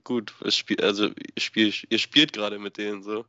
gut, 0.03 0.33
es 0.41 0.55
spiel, 0.55 0.81
also 0.81 1.11
spiel, 1.37 1.73
ihr 1.89 1.99
spielt 1.99 2.33
gerade 2.33 2.59
mit 2.59 2.77
denen 2.77 3.03
so. 3.03 3.25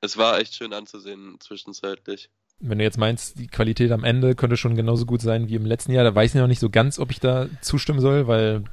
Es 0.00 0.16
war 0.16 0.38
echt 0.38 0.54
schön 0.54 0.72
anzusehen 0.72 1.40
zwischenzeitlich. 1.40 2.30
Wenn 2.60 2.78
du 2.78 2.84
jetzt 2.84 2.98
meinst, 2.98 3.38
die 3.38 3.46
Qualität 3.46 3.92
am 3.92 4.04
Ende 4.04 4.34
könnte 4.34 4.56
schon 4.56 4.74
genauso 4.74 5.06
gut 5.06 5.20
sein 5.22 5.48
wie 5.48 5.54
im 5.54 5.64
letzten 5.66 5.92
Jahr, 5.92 6.04
da 6.04 6.14
weiß 6.14 6.34
ich 6.34 6.40
noch 6.40 6.48
nicht 6.48 6.58
so 6.60 6.70
ganz, 6.70 6.98
ob 6.98 7.10
ich 7.10 7.20
da 7.20 7.46
zustimmen 7.60 8.00
soll, 8.00 8.26
weil 8.26 8.64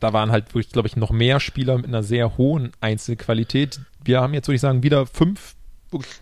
da 0.00 0.12
waren 0.12 0.30
halt 0.30 0.46
glaube 0.72 0.88
ich, 0.88 0.96
noch 0.96 1.10
mehr 1.10 1.40
Spieler 1.40 1.76
mit 1.76 1.86
einer 1.86 2.02
sehr 2.02 2.38
hohen 2.38 2.70
Einzelqualität. 2.80 3.80
Wir 4.04 4.20
haben 4.20 4.34
jetzt, 4.34 4.46
würde 4.48 4.54
ich 4.56 4.60
sagen, 4.60 4.82
wieder 4.82 5.06
fünf, 5.06 5.54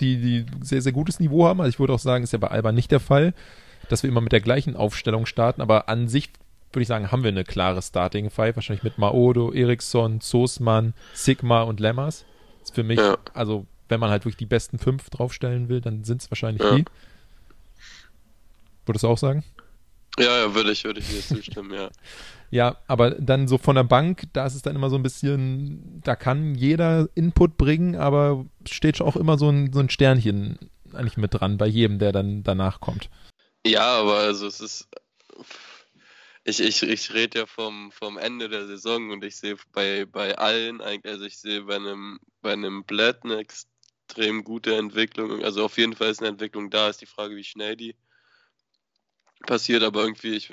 die, 0.01 0.17
die 0.21 0.47
sehr, 0.63 0.83
sehr 0.83 0.93
gutes 0.93 1.21
Niveau 1.21 1.47
haben. 1.47 1.61
Also 1.61 1.69
ich 1.71 1.79
würde 1.79 1.93
auch 1.93 1.99
sagen, 1.99 2.25
ist 2.25 2.33
ja 2.33 2.39
bei 2.39 2.49
Alba 2.49 2.73
nicht 2.73 2.91
der 2.91 3.01
Fall 3.01 3.35
dass 3.89 4.03
wir 4.03 4.09
immer 4.09 4.21
mit 4.21 4.33
der 4.33 4.41
gleichen 4.41 4.77
Aufstellung 4.77 5.27
starten, 5.27 5.61
aber 5.61 5.89
an 5.89 6.09
sich 6.09 6.31
würde 6.73 6.83
ich 6.83 6.89
sagen, 6.89 7.11
haben 7.13 7.23
wir 7.25 7.29
eine 7.29 7.45
klare 7.45 7.83
Starting 7.83 8.31
Five, 8.31 8.57
wahrscheinlich 8.57 8.85
mit 8.85 8.97
Maodo, 8.97 9.53
Eriksson, 9.53 10.21
Soßmann, 10.21 10.95
Sigma 11.13 11.63
und 11.63 11.81
Lemmers. 11.81 12.25
ist 12.63 12.75
für 12.75 12.85
mich, 12.85 12.99
Ja. 12.99 13.19
also 13.35 13.67
wenn 13.93 14.01
man 14.01 14.11
halt 14.11 14.25
wirklich 14.25 14.37
die 14.39 14.47
besten 14.47 14.79
fünf 14.81 15.09
draufstellen 15.11 15.69
will, 15.69 15.81
dann 15.81 16.03
sind 16.03 16.23
es 16.23 16.31
wahrscheinlich 16.31 16.63
Ja. 16.65 16.75
die. 16.77 16.85
Würdest 18.87 19.05
du 19.05 19.09
auch 19.09 19.19
sagen? 19.19 19.45
Ja, 20.19 20.41
ja, 20.41 20.55
würde 20.55 20.73
ich, 20.73 20.83
würde 20.85 21.01
ich 21.01 21.09
dir 21.09 21.21
zustimmen, 21.23 21.73
ja. 21.73 21.89
Ja, 22.51 22.77
aber 22.87 23.13
dann 23.13 23.49
so 23.49 23.57
von 23.57 23.77
der 23.77 23.85
Bank, 23.85 24.25
da 24.35 24.45
ist 24.45 24.55
es 24.55 24.61
dann 24.61 24.77
immer 24.77 24.91
so 24.91 24.97
ein 24.97 25.03
bisschen, 25.03 26.03
da 26.05 26.15
kann 26.17 26.55
jeder 26.55 27.09
Input 27.15 27.57
bringen, 27.57 27.97
aber 27.97 28.45
steht 28.69 29.01
auch 29.01 29.17
immer 29.17 29.39
so 29.39 29.49
ein, 29.49 29.73
so 29.73 29.81
ein 29.81 29.89
Sternchen 29.89 30.59
eigentlich 30.93 31.17
mit 31.17 31.33
dran 31.33 31.57
bei 31.57 31.67
jedem, 31.67 31.99
der 31.99 32.13
dann 32.13 32.43
danach 32.43 32.81
kommt. 32.81 33.09
Ja, 33.67 34.01
aber 34.01 34.17
also 34.19 34.47
es 34.47 34.61
ist. 34.61 34.87
Ich, 36.45 36.61
ich, 36.61 36.83
ich 36.83 37.15
rede 37.15 37.39
ja 37.39 37.47
vom, 37.47 37.91
vom 37.91 38.19
Ende 38.19 38.51
der 38.51 38.67
Saison 38.67 39.11
und 39.13 39.25
ich 39.25 39.37
sehe 39.37 39.57
bei, 39.73 40.05
bei 40.05 40.37
allen, 40.37 40.83
eigentlich- 40.83 41.11
also 41.11 41.25
ich 41.25 41.39
sehe 41.39 41.63
bei 41.63 41.77
einem, 41.77 42.19
bei 42.43 42.53
einem 42.53 42.85
Blatt 42.85 43.21
eine 43.25 43.37
extrem 44.13 44.45
gute 44.45 44.77
Entwicklung. 44.77 45.43
Also 45.43 45.65
auf 45.65 45.79
jeden 45.79 45.95
Fall 45.95 46.11
ist 46.11 46.21
eine 46.21 46.29
Entwicklung 46.29 46.69
da, 46.69 46.89
ist 46.89 47.01
die 47.01 47.07
Frage, 47.07 47.35
wie 47.35 47.45
schnell 47.45 47.77
die 47.77 47.95
passiert, 49.47 49.83
aber 49.83 50.03
irgendwie, 50.03 50.35
ich 50.37 50.53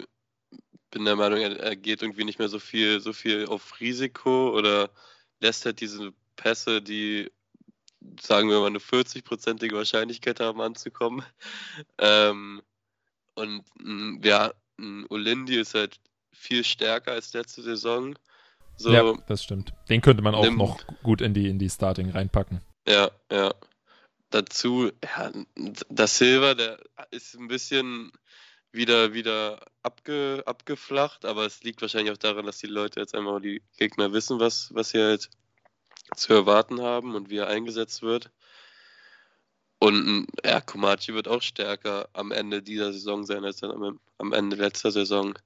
bin 0.92 1.06
der 1.06 1.16
Meinung, 1.18 1.40
er, 1.40 1.76
geht 1.76 2.02
irgendwie 2.02 2.24
nicht 2.24 2.40
mehr 2.40 2.48
so 2.48 2.60
viel, 2.60 3.02
so 3.02 3.12
viel 3.14 3.46
auf 3.48 3.80
Risiko 3.82 4.58
oder 4.58 4.90
lässt 5.42 5.66
halt 5.66 5.82
diese 5.82 6.14
Pässe, 6.38 6.82
die 6.82 7.30
sagen 8.22 8.50
wir 8.50 8.60
mal 8.62 8.68
eine 8.68 8.80
40-prozentige 8.80 9.76
Wahrscheinlichkeit 9.76 10.40
haben 10.40 10.62
anzukommen. 10.62 11.24
Ähm, 11.98 12.62
und 13.36 13.64
mh, 13.80 14.20
ja, 14.26 14.54
mh, 14.78 15.08
Olindi 15.10 15.58
ist 15.60 15.74
halt 15.76 16.00
viel 16.32 16.64
stärker 16.64 17.12
als 17.12 17.34
letzte 17.34 17.62
Saison. 17.62 18.18
So, 18.78 18.94
Ja, 18.94 19.14
das 19.28 19.44
stimmt. 19.44 19.74
Den 19.90 20.02
könnte 20.02 20.24
man 20.24 20.34
auch 20.34 20.44
Nimm- 20.44 20.58
noch 20.58 20.80
gut 21.04 21.22
in 21.22 21.34
die, 21.34 21.50
in 21.50 21.60
die 21.60 21.70
Starting 21.70 22.10
reinpacken. 22.10 22.62
Ja, 22.90 23.12
ja. 23.32 23.54
Dazu, 24.32 24.92
ja, 25.04 25.32
das 25.90 26.18
Silver, 26.18 26.56
der 26.56 26.80
ist 27.12 27.36
ein 27.36 27.48
bisschen 27.48 28.12
wieder, 28.72 29.14
wieder 29.14 29.64
abge, 29.84 30.42
abgeflacht, 30.48 31.24
aber 31.26 31.46
es 31.46 31.62
liegt 31.64 31.82
wahrscheinlich 31.82 32.12
auch 32.12 32.18
daran, 32.18 32.48
dass 32.48 32.58
die 32.58 32.68
Leute 32.68 33.00
jetzt 33.00 33.14
einmal 33.14 33.42
die 33.42 33.62
Gegner 33.78 34.12
wissen, 34.12 34.40
was, 34.40 34.74
was 34.74 34.90
sie 34.90 35.02
halt 35.04 35.30
zu 36.16 36.34
erwarten 36.34 36.82
haben 36.82 37.14
und 37.14 37.30
wie 37.30 37.38
er 37.38 37.48
eingesetzt 37.48 38.02
wird. 38.02 38.32
Und 39.80 40.28
ja, 40.44 40.60
Komachi 40.60 41.14
wird 41.14 41.28
auch 41.28 41.44
stärker 41.44 42.10
am 42.14 42.32
Ende 42.32 42.64
dieser 42.64 42.92
Saison 42.92 43.24
sein 43.24 43.46
als 43.46 43.58
dann 43.58 43.72
am, 43.72 44.00
am 44.18 44.34
Ende 44.34 44.56
letzter 44.56 44.92
Saison. 44.92 45.38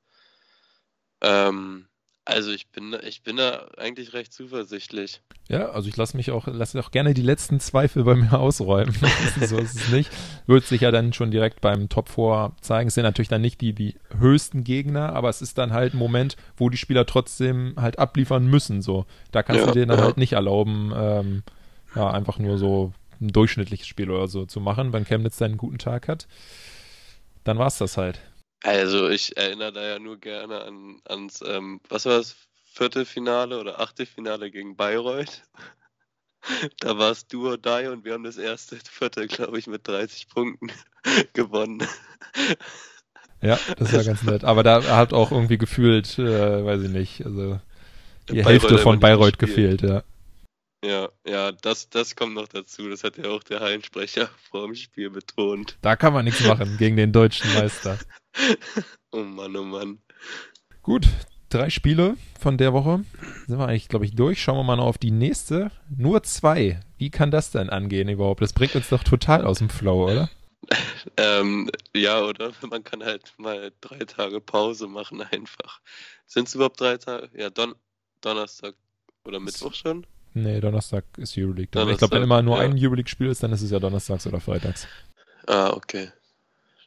Ähm, 1.22 1.90
also 2.26 2.52
ich 2.52 2.68
bin, 2.68 2.96
ich 3.06 3.22
bin 3.24 3.38
da 3.38 3.68
eigentlich 3.78 4.14
recht 4.14 4.32
zuversichtlich. 4.34 5.22
Ja, 5.50 5.70
also 5.72 5.90
ich 5.90 5.98
lasse 5.98 6.16
mich 6.16 6.32
auch, 6.32 6.48
lasse 6.48 6.80
auch 6.80 6.92
gerne 6.92 7.14
die 7.14 7.22
letzten 7.22 7.60
Zweifel 7.60 8.04
bei 8.04 8.16
mir 8.16 8.34
ausräumen. 8.40 8.96
so 9.46 9.58
ist 9.58 9.76
es 9.76 9.90
nicht. 9.90 10.10
Wird 10.48 10.66
sich 10.66 10.82
ja 10.82 10.92
dann 10.92 11.12
schon 11.14 11.32
direkt 11.32 11.60
beim 11.62 11.90
Top 11.90 12.10
4 12.10 12.54
zeigen. 12.62 12.88
Es 12.88 12.94
sind 12.94 13.04
natürlich 13.04 13.28
dann 13.30 13.42
nicht 13.42 13.60
die, 13.62 13.74
die 13.74 13.96
höchsten 14.18 14.64
Gegner, 14.64 15.14
aber 15.14 15.30
es 15.30 15.42
ist 15.42 15.58
dann 15.58 15.74
halt 15.74 15.94
ein 15.94 15.98
Moment, 15.98 16.38
wo 16.56 16.70
die 16.70 16.78
Spieler 16.78 17.06
trotzdem 17.06 17.74
halt 17.78 18.00
abliefern 18.00 18.46
müssen. 18.48 18.82
So, 18.82 19.06
da 19.32 19.44
kannst 19.44 19.62
Ja, 19.62 19.68
du 19.68 19.80
dir 19.80 19.86
dann 19.86 20.00
ja. 20.00 20.06
halt 20.06 20.18
nicht 20.18 20.34
erlauben, 20.34 20.94
ähm, 20.96 21.44
ja, 21.96 22.10
einfach 22.10 22.40
nur 22.40 22.58
so 22.58 22.94
ein 23.22 23.28
durchschnittliches 23.30 23.88
Spiel 23.88 24.10
oder 24.10 24.28
so 24.28 24.46
zu 24.46 24.60
machen, 24.60 24.94
wenn 24.94 25.06
Chemnitz 25.06 25.38
dann 25.38 25.52
einen 25.52 25.58
guten 25.58 25.78
Tag 25.78 26.08
hat. 26.08 26.28
Dann 27.44 27.58
war's 27.58 27.78
das 27.78 27.98
halt. 27.98 28.22
Also 28.64 29.10
ich 29.10 29.38
erinnere 29.38 29.74
da 29.74 29.84
ja 29.84 30.00
nur 30.00 30.18
gerne 30.18 30.64
an, 30.64 31.02
ans, 31.06 31.44
ähm, 31.46 31.82
was 31.90 32.06
war 32.06 32.18
das, 32.18 32.36
Viertelfinale 32.74 33.60
oder 33.60 33.80
Achtelfinale 33.80 34.52
gegen 34.52 34.76
Bayreuth. 34.76 35.44
Da 36.82 36.98
war 36.98 37.12
es 37.12 37.26
do 37.26 37.50
or 37.50 37.58
die 37.58 37.88
und 37.88 38.04
wir 38.04 38.12
haben 38.12 38.26
das 38.26 38.36
erste 38.36 38.76
Viertel, 38.76 39.30
glaube 39.30 39.58
ich, 39.58 39.68
mit 39.68 39.88
30 39.88 40.28
Punkten 40.28 40.74
gewonnen. 41.34 41.88
Ja, 43.42 43.58
das 43.78 43.94
war 43.94 44.04
ganz 44.04 44.24
nett. 44.24 44.44
Aber 44.44 44.62
da 44.62 44.98
hat 44.98 45.14
auch 45.14 45.32
irgendwie 45.32 45.58
gefühlt, 45.58 46.20
äh, 46.20 46.66
weiß 46.66 46.82
ich 46.82 46.90
nicht, 46.90 47.26
also 47.26 47.62
die 48.28 48.42
Bayreuth 48.42 48.46
Hälfte 48.46 48.78
von 48.78 49.00
Bayreuth 49.00 49.40
gefehlt, 49.40 49.84
ja. 49.84 50.04
Ja, 50.84 51.10
ja, 51.26 51.54
das, 51.54 51.90
das 51.90 52.14
kommt 52.16 52.34
noch 52.34 52.50
dazu. 52.50 52.90
Das 52.90 53.06
hat 53.06 53.18
ja 53.18 53.30
auch 53.30 53.42
der 53.44 53.62
Hallensprecher 53.62 54.30
vor 54.52 54.66
dem 54.66 54.76
Spiel 54.76 55.10
betont. 55.10 55.78
Da 55.82 55.96
kann 55.96 56.12
man 56.12 56.26
nichts 56.26 56.46
machen 56.46 56.76
gegen 56.80 56.98
den 56.98 57.14
deutschen 57.14 57.54
Meister. 57.54 57.98
Oh 59.12 59.24
Mann, 59.24 59.56
oh 59.56 59.64
Mann. 59.64 60.00
Gut, 60.82 61.08
drei 61.48 61.70
Spiele 61.70 62.18
von 62.38 62.58
der 62.58 62.74
Woche. 62.74 63.06
Sind 63.48 63.60
wir 63.60 63.68
eigentlich, 63.68 63.88
glaube 63.88 64.06
ich, 64.06 64.14
durch. 64.14 64.42
Schauen 64.42 64.58
wir 64.58 64.64
mal 64.64 64.76
noch 64.76 64.86
auf 64.86 64.98
die 64.98 65.12
nächste. 65.12 65.72
Nur 65.90 66.24
zwei. 66.24 66.82
Wie 66.98 67.10
kann 67.10 67.32
das 67.32 67.52
denn 67.52 67.70
angehen 67.70 68.10
überhaupt? 68.10 68.42
Das 68.42 68.52
bringt 68.52 68.76
uns 68.76 68.90
doch 68.90 69.04
total 69.04 69.46
aus 69.46 69.60
dem 69.60 69.70
Flow, 69.70 70.12
oder? 70.12 70.30
Ähm, 71.18 71.70
ja, 71.94 72.24
oder? 72.24 72.54
Man 72.70 72.86
kann 72.86 73.04
halt 73.04 73.34
mal 73.38 73.74
drei 73.82 74.00
Tage 74.00 74.40
Pause 74.40 74.88
machen 74.88 75.22
einfach. 75.22 75.82
Sind 76.26 76.48
es 76.48 76.56
überhaupt 76.56 76.80
drei 76.80 76.96
Tage? 76.98 77.30
Ja, 77.38 77.50
Don 77.50 77.76
Donnerstag 78.22 78.74
oder 79.26 79.42
Mittwoch 79.42 79.74
schon? 79.74 80.08
Nee, 80.34 80.60
Donnerstag 80.60 81.06
ist 81.18 81.38
Euroleague. 81.38 81.70
dann. 81.72 81.90
Ich 81.90 81.98
glaube, 81.98 82.16
wenn 82.16 82.22
Donnerstag, 82.22 82.24
immer 82.24 82.42
nur 82.42 82.58
ja. 82.58 82.64
ein 82.64 82.78
Euroleague-Spiel 82.78 83.28
ist, 83.28 83.44
dann 83.44 83.52
ist 83.54 83.62
es 83.62 83.72
ja 83.72 83.80
donnerstags 83.80 84.26
oder 84.28 84.40
freitags. 84.40 84.88
Ah, 85.48 85.72
okay. 85.72 86.10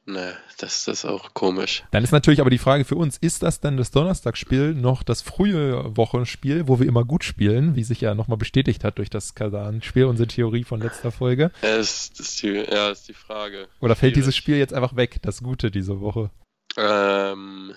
Ne, 0.09 0.37
das, 0.59 0.85
das 0.85 0.99
ist 0.99 1.05
auch 1.05 1.35
komisch. 1.35 1.83
Dann 1.91 2.05
ist 2.05 2.13
natürlich 2.13 2.41
aber 2.41 2.49
die 2.49 2.59
Frage 2.59 2.85
für 2.85 2.95
uns, 2.95 3.19
ist 3.19 3.43
das 3.43 3.59
dann 3.59 3.77
das 3.77 3.91
Donnerstagsspiel 3.91 4.73
noch 4.73 5.03
das 5.03 5.21
frühe 5.21 5.97
Wochenspiel, 5.97 6.69
wo 6.69 6.79
wir 6.79 6.87
immer 6.87 7.05
gut 7.05 7.25
spielen, 7.25 7.75
wie 7.75 7.83
sich 7.83 8.03
ja 8.03 8.15
nochmal 8.15 8.39
bestätigt 8.39 8.85
hat 8.85 8.99
durch 8.99 9.11
das 9.11 9.35
Kasan-Spiel, 9.35 10.05
unsere 10.05 10.29
Theorie 10.29 10.63
von 10.63 10.81
letzter 10.81 11.11
Folge? 11.11 11.51
Ja, 11.61 11.77
das, 11.77 12.11
das 12.11 12.29
ist 12.29 12.43
die, 12.43 12.53
ja, 12.53 12.91
ist 12.91 13.09
die 13.09 13.15
Frage. 13.15 13.67
Oder 13.81 13.97
fällt 13.97 14.13
Schwierig. 14.13 14.15
dieses 14.15 14.37
Spiel 14.37 14.59
jetzt 14.59 14.73
einfach 14.73 14.95
weg, 14.95 15.17
das 15.23 15.43
Gute 15.43 15.73
diese 15.73 15.99
Woche? 16.01 16.31
Ähm, 16.77 17.75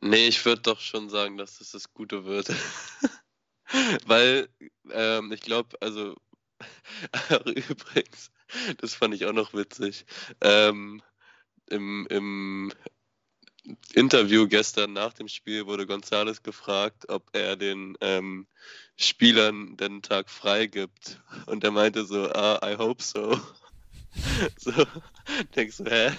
nee, 0.00 0.26
ich 0.26 0.44
würde 0.44 0.62
doch 0.62 0.80
schon 0.80 1.08
sagen, 1.08 1.36
dass 1.36 1.58
das 1.58 1.70
das 1.70 1.94
Gute 1.94 2.24
wird. 2.24 2.48
Weil, 4.06 4.48
ähm, 4.90 5.32
ich 5.32 5.40
glaube, 5.40 5.76
also, 5.80 6.16
übrigens, 7.44 8.30
das 8.78 8.94
fand 8.94 9.14
ich 9.14 9.26
auch 9.26 9.32
noch 9.32 9.54
witzig. 9.54 10.06
Ähm, 10.40 11.02
im, 11.68 12.06
Im 12.08 12.72
Interview 13.94 14.46
gestern 14.46 14.92
nach 14.92 15.12
dem 15.12 15.28
Spiel 15.28 15.66
wurde 15.66 15.84
González 15.84 16.42
gefragt, 16.42 17.08
ob 17.08 17.28
er 17.32 17.56
den 17.56 17.96
ähm, 18.00 18.46
Spielern 18.96 19.76
den 19.76 20.02
Tag 20.02 20.30
frei 20.30 20.66
gibt. 20.66 21.20
Und 21.46 21.64
er 21.64 21.72
meinte 21.72 22.04
so, 22.04 22.30
ah, 22.30 22.60
I 22.62 22.76
hope 22.76 23.02
so. 23.02 23.40
So, 24.58 24.72
denkst 25.54 25.78
du, 25.78 25.84
hä? 25.84 26.10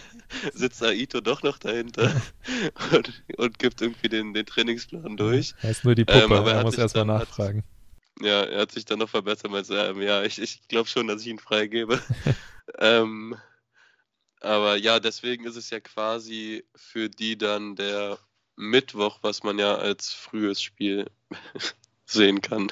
Sitzt 0.54 0.84
Aito 0.84 1.22
doch 1.22 1.44
noch 1.44 1.58
dahinter 1.58 2.14
und, 2.94 3.24
und 3.38 3.60
gibt 3.60 3.82
irgendwie 3.82 4.10
den, 4.10 4.34
den 4.34 4.46
Trainingsplan 4.46 5.18
durch? 5.18 5.54
Er 5.62 5.72
ist 5.72 5.84
nur 5.84 5.96
die 5.96 6.06
Puppe, 6.06 6.24
Ähm, 6.24 6.32
aber 6.34 6.52
er 6.52 6.58
er 6.58 6.64
muss 6.64 6.78
erstmal 6.78 7.06
dann- 7.06 7.18
hat- 7.20 7.28
nachfragen. 7.30 7.64
Ja, 8.22 8.42
er 8.44 8.62
hat 8.62 8.72
sich 8.72 8.86
dann 8.86 9.00
noch 9.00 9.10
verbessert, 9.10 9.52
meinte, 9.52 9.76
ähm, 9.76 10.02
ja, 10.02 10.24
ich, 10.24 10.42
ich 10.42 10.68
glaube 10.68 10.90
schon, 10.90 11.08
dass 11.08 11.22
ich 11.22 11.28
ihn 11.28 11.38
freigebe. 11.40 12.02
ähm, 12.80 13.36
aber 14.42 14.76
ja, 14.76 15.00
deswegen 15.00 15.46
ist 15.46 15.56
es 15.56 15.70
ja 15.70 15.80
quasi 15.80 16.64
für 16.76 17.10
die 17.10 17.38
dann 17.38 17.76
der 17.76 18.18
Mittwoch, 18.56 19.20
was 19.22 19.44
man 19.44 19.60
ja 19.60 19.76
als 19.76 20.14
frühes 20.14 20.62
Spiel 20.62 21.06
sehen 22.06 22.42
kann. 22.42 22.72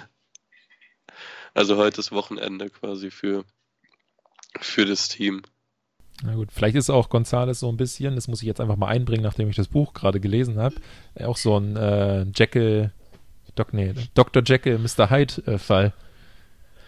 Also 1.54 1.78
heute 1.78 2.02
ist 2.02 2.12
Wochenende 2.12 2.70
quasi 2.70 3.12
für, 3.12 3.46
für 4.62 4.86
das 4.86 5.10
Team. 5.10 5.42
Na 6.24 6.36
gut, 6.36 6.50
vielleicht 6.52 6.76
ist 6.76 6.90
auch 6.90 7.10
Gonzales 7.10 7.60
so 7.60 7.70
ein 7.70 7.78
bisschen, 7.78 8.16
das 8.16 8.28
muss 8.28 8.42
ich 8.42 8.48
jetzt 8.48 8.62
einfach 8.62 8.78
mal 8.78 8.88
einbringen, 8.88 9.24
nachdem 9.24 9.50
ich 9.50 9.56
das 9.56 9.68
Buch 9.68 9.94
gerade 9.94 10.20
gelesen 10.20 10.58
habe, 10.58 10.76
auch 11.20 11.38
so 11.38 11.58
ein 11.60 11.76
äh, 11.76 12.26
Jekyll, 12.34 12.92
Doc, 13.56 13.74
nee, 13.74 13.94
Dr. 14.14 14.42
Jekyll, 14.46 14.80
Mr. 14.80 15.10
Hyde-Fall. 15.10 15.94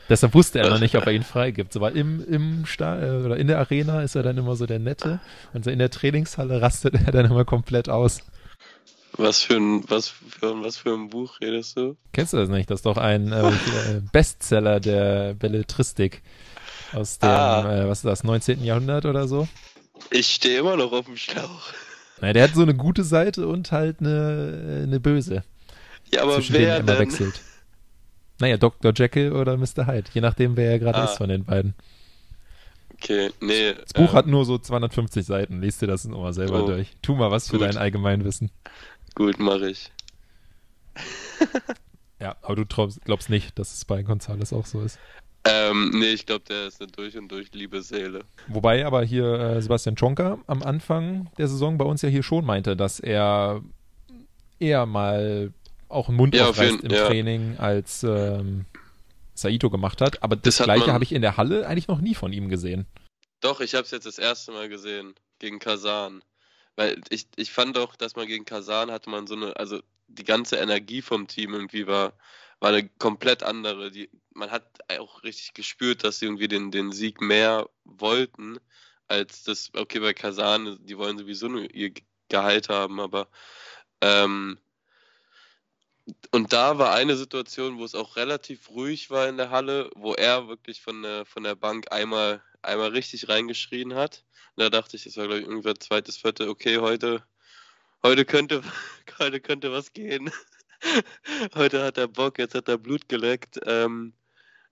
Deshalb 0.09 0.33
wusste 0.33 0.59
er 0.59 0.69
noch 0.69 0.79
nicht, 0.79 0.95
ob 0.95 1.05
er 1.05 1.11
ihn 1.11 1.23
freigibt. 1.23 1.73
So, 1.73 1.81
weil 1.81 1.97
im, 1.97 2.23
im 2.25 2.65
Sta 2.65 3.01
äh, 3.01 3.25
oder 3.25 3.35
in 3.35 3.47
der 3.47 3.59
Arena 3.59 4.01
ist 4.01 4.15
er 4.15 4.23
dann 4.23 4.37
immer 4.37 4.55
so 4.55 4.65
der 4.65 4.79
Nette 4.79 5.19
und 5.53 5.67
in 5.67 5.79
der 5.79 5.89
Trainingshalle 5.89 6.61
rastet 6.61 6.95
er 6.95 7.11
dann 7.11 7.25
immer 7.25 7.43
komplett 7.43 7.89
aus. 7.89 8.21
Was 9.17 9.41
für 9.41 9.55
ein, 9.55 9.83
was 9.89 10.09
für, 10.09 10.63
was 10.63 10.77
für 10.77 10.93
ein 10.93 11.09
Buch 11.09 11.41
redest 11.41 11.77
du? 11.77 11.97
Kennst 12.13 12.33
du 12.33 12.37
das 12.37 12.49
nicht? 12.49 12.69
Das 12.69 12.79
ist 12.79 12.85
doch 12.85 12.97
ein 12.97 13.31
äh, 13.31 13.49
äh, 13.49 14.01
Bestseller 14.11 14.79
der 14.79 15.33
Belletristik 15.33 16.21
aus 16.93 17.19
dem, 17.19 17.29
Ah. 17.29 17.81
äh, 17.83 17.87
was 17.89 17.99
ist 17.99 18.05
das, 18.05 18.23
19. 18.23 18.63
Jahrhundert 18.63 19.05
oder 19.05 19.27
so? 19.27 19.47
Ich 20.11 20.27
stehe 20.27 20.59
immer 20.59 20.75
noch 20.77 20.91
auf 20.91 21.05
dem 21.05 21.17
Schlauch. 21.17 21.73
Naja, 22.21 22.33
der 22.33 22.43
hat 22.43 22.55
so 22.55 22.61
eine 22.61 22.75
gute 22.75 23.03
Seite 23.03 23.47
und 23.47 23.71
halt 23.71 23.99
eine, 23.99 24.83
eine 24.87 24.99
böse. 24.99 25.43
Ja, 26.11 26.23
aber 26.23 26.35
zwischen 26.35 26.53
wer 26.53 26.59
denen 26.59 26.69
er 26.71 26.77
immer 26.79 26.91
denn? 26.93 26.99
wechselt. 26.99 27.41
Naja, 28.39 28.57
Dr. 28.57 28.93
Jekyll 28.95 29.33
oder 29.33 29.57
Mr. 29.57 29.87
Hyde, 29.87 30.09
je 30.13 30.21
nachdem, 30.21 30.55
wer 30.57 30.71
er 30.71 30.79
gerade 30.79 30.99
Ah. 30.99 31.05
ist 31.05 31.17
von 31.17 31.29
den 31.29 31.43
beiden. 31.43 31.73
Okay, 32.93 33.29
nee. 33.41 33.73
Das 33.73 33.93
Buch 33.93 34.09
ähm, 34.11 34.13
hat 34.13 34.27
nur 34.27 34.45
so 34.45 34.57
250 34.57 35.25
Seiten, 35.25 35.61
liest 35.61 35.81
dir 35.81 35.87
das 35.87 36.05
nochmal 36.05 36.33
selber 36.33 36.63
Oh. 36.63 36.67
durch. 36.67 36.93
Tu 37.03 37.15
mal 37.15 37.29
was 37.29 37.47
für 37.49 37.57
Gut. 37.59 37.67
dein 37.67 37.77
Allgemeinwissen. 37.77 38.49
Gut, 39.15 39.39
mache 39.39 39.69
ich. 39.69 39.91
Ja, 42.19 42.35
aber 42.41 42.55
du 42.55 42.65
glaubst, 42.65 42.99
glaubst 43.05 43.29
nicht, 43.29 43.59
dass 43.59 43.71
es 43.75 43.85
bei 43.85 44.01
Gonzales 44.01 44.51
auch 44.51 44.65
so 44.65 44.81
ist. 44.81 44.97
Ähm, 45.49 45.91
nee, 45.93 46.13
ich 46.13 46.25
glaube, 46.25 46.43
der 46.47 46.67
ist 46.67 46.81
eine 46.81 46.91
durch 46.91 47.17
und 47.17 47.29
durch 47.29 47.51
liebe 47.53 47.81
Seele. 47.81 48.23
Wobei 48.47 48.85
aber 48.85 49.03
hier 49.03 49.25
äh, 49.39 49.61
Sebastian 49.61 49.95
Czonka 49.95 50.39
am 50.47 50.63
Anfang 50.63 51.29
der 51.37 51.47
Saison 51.47 51.77
bei 51.77 51.85
uns 51.85 52.01
ja 52.01 52.09
hier 52.09 52.23
schon 52.23 52.45
meinte, 52.45 52.75
dass 52.75 52.99
er 52.99 53.61
eher 54.59 54.85
mal 54.85 55.53
auch 55.89 56.07
einen 56.09 56.17
Mund 56.17 56.35
Ja, 56.35 56.43
auf 56.43 56.49
aufreißt 56.51 56.81
im 56.81 56.91
ja. 56.91 57.07
Training, 57.07 57.57
als 57.57 58.03
ähm, 58.03 58.65
Saito 59.33 59.69
gemacht 59.69 60.01
hat. 60.01 60.21
Aber 60.23 60.35
das, 60.35 60.57
Das 60.57 60.65
gleiche 60.65 60.91
habe 60.91 61.03
ich 61.03 61.13
in 61.13 61.21
der 61.21 61.37
Halle 61.37 61.67
eigentlich 61.67 61.87
noch 61.87 62.01
nie 62.01 62.15
von 62.15 62.33
ihm 62.33 62.49
gesehen. 62.49 62.85
Doch, 63.39 63.61
ich 63.61 63.75
habe 63.75 63.83
es 63.83 63.91
jetzt 63.91 64.05
das 64.05 64.17
erste 64.17 64.51
Mal 64.51 64.67
gesehen 64.67 65.13
gegen 65.39 65.59
Kasan. 65.59 66.23
Weil 66.75 67.01
ich, 67.09 67.27
ich 67.35 67.51
fand 67.51 67.77
auch, 67.77 67.95
dass 67.95 68.15
man 68.15 68.27
gegen 68.27 68.45
Kasan 68.45 68.91
hatte 68.91 69.09
man 69.09 69.27
so 69.27 69.35
eine, 69.35 69.55
also 69.57 69.79
die 70.07 70.23
ganze 70.23 70.57
Energie 70.57 71.01
vom 71.01 71.27
Team 71.27 71.53
irgendwie 71.53 71.87
war, 71.87 72.13
war 72.59 72.69
eine 72.69 72.89
komplett 72.99 73.43
andere. 73.43 73.91
Die, 73.91 74.09
man 74.31 74.51
hat 74.51 74.63
auch 74.99 75.23
richtig 75.23 75.53
gespürt, 75.53 76.03
dass 76.03 76.19
sie 76.19 76.25
irgendwie 76.25 76.47
den, 76.47 76.71
den 76.71 76.91
Sieg 76.91 77.21
mehr 77.21 77.69
wollten, 77.83 78.59
als 79.07 79.43
das, 79.43 79.71
okay, 79.73 79.99
bei 79.99 80.13
Kasan, 80.13 80.77
die 80.85 80.97
wollen 80.97 81.17
sowieso 81.17 81.47
nur 81.47 81.73
ihr 81.73 81.93
Gehalt 82.29 82.69
haben, 82.69 82.99
aber 82.99 83.29
ähm, 84.01 84.59
und 86.31 86.53
da 86.53 86.77
war 86.77 86.93
eine 86.93 87.17
Situation, 87.17 87.77
wo 87.77 87.83
es 87.83 87.95
auch 87.95 88.15
relativ 88.15 88.69
ruhig 88.69 89.09
war 89.09 89.27
in 89.27 89.37
der 89.37 89.49
Halle, 89.49 89.89
wo 89.95 90.13
er 90.13 90.47
wirklich 90.47 90.81
von 90.81 91.01
der, 91.01 91.25
von 91.25 91.43
der 91.43 91.55
Bank 91.55 91.91
einmal, 91.91 92.41
einmal 92.61 92.89
richtig 92.89 93.27
reingeschrien 93.27 93.93
hat. 93.95 94.23
Und 94.55 94.63
da 94.63 94.69
dachte 94.69 94.95
ich, 94.95 95.03
das 95.03 95.17
war 95.17 95.25
glaube 95.25 95.41
ich 95.41 95.47
irgendwann 95.47 95.79
zweites, 95.79 96.17
vierte, 96.17 96.49
okay, 96.49 96.77
heute, 96.77 97.23
heute 98.03 98.25
könnte, 98.25 98.63
heute 99.19 99.41
könnte 99.41 99.71
was 99.71 99.93
gehen. 99.93 100.31
heute 101.55 101.83
hat 101.83 101.97
er 101.97 102.07
Bock, 102.07 102.39
jetzt 102.39 102.55
hat 102.55 102.69
er 102.69 102.77
Blut 102.77 103.09
geleckt. 103.09 103.59
Ähm, 103.65 104.13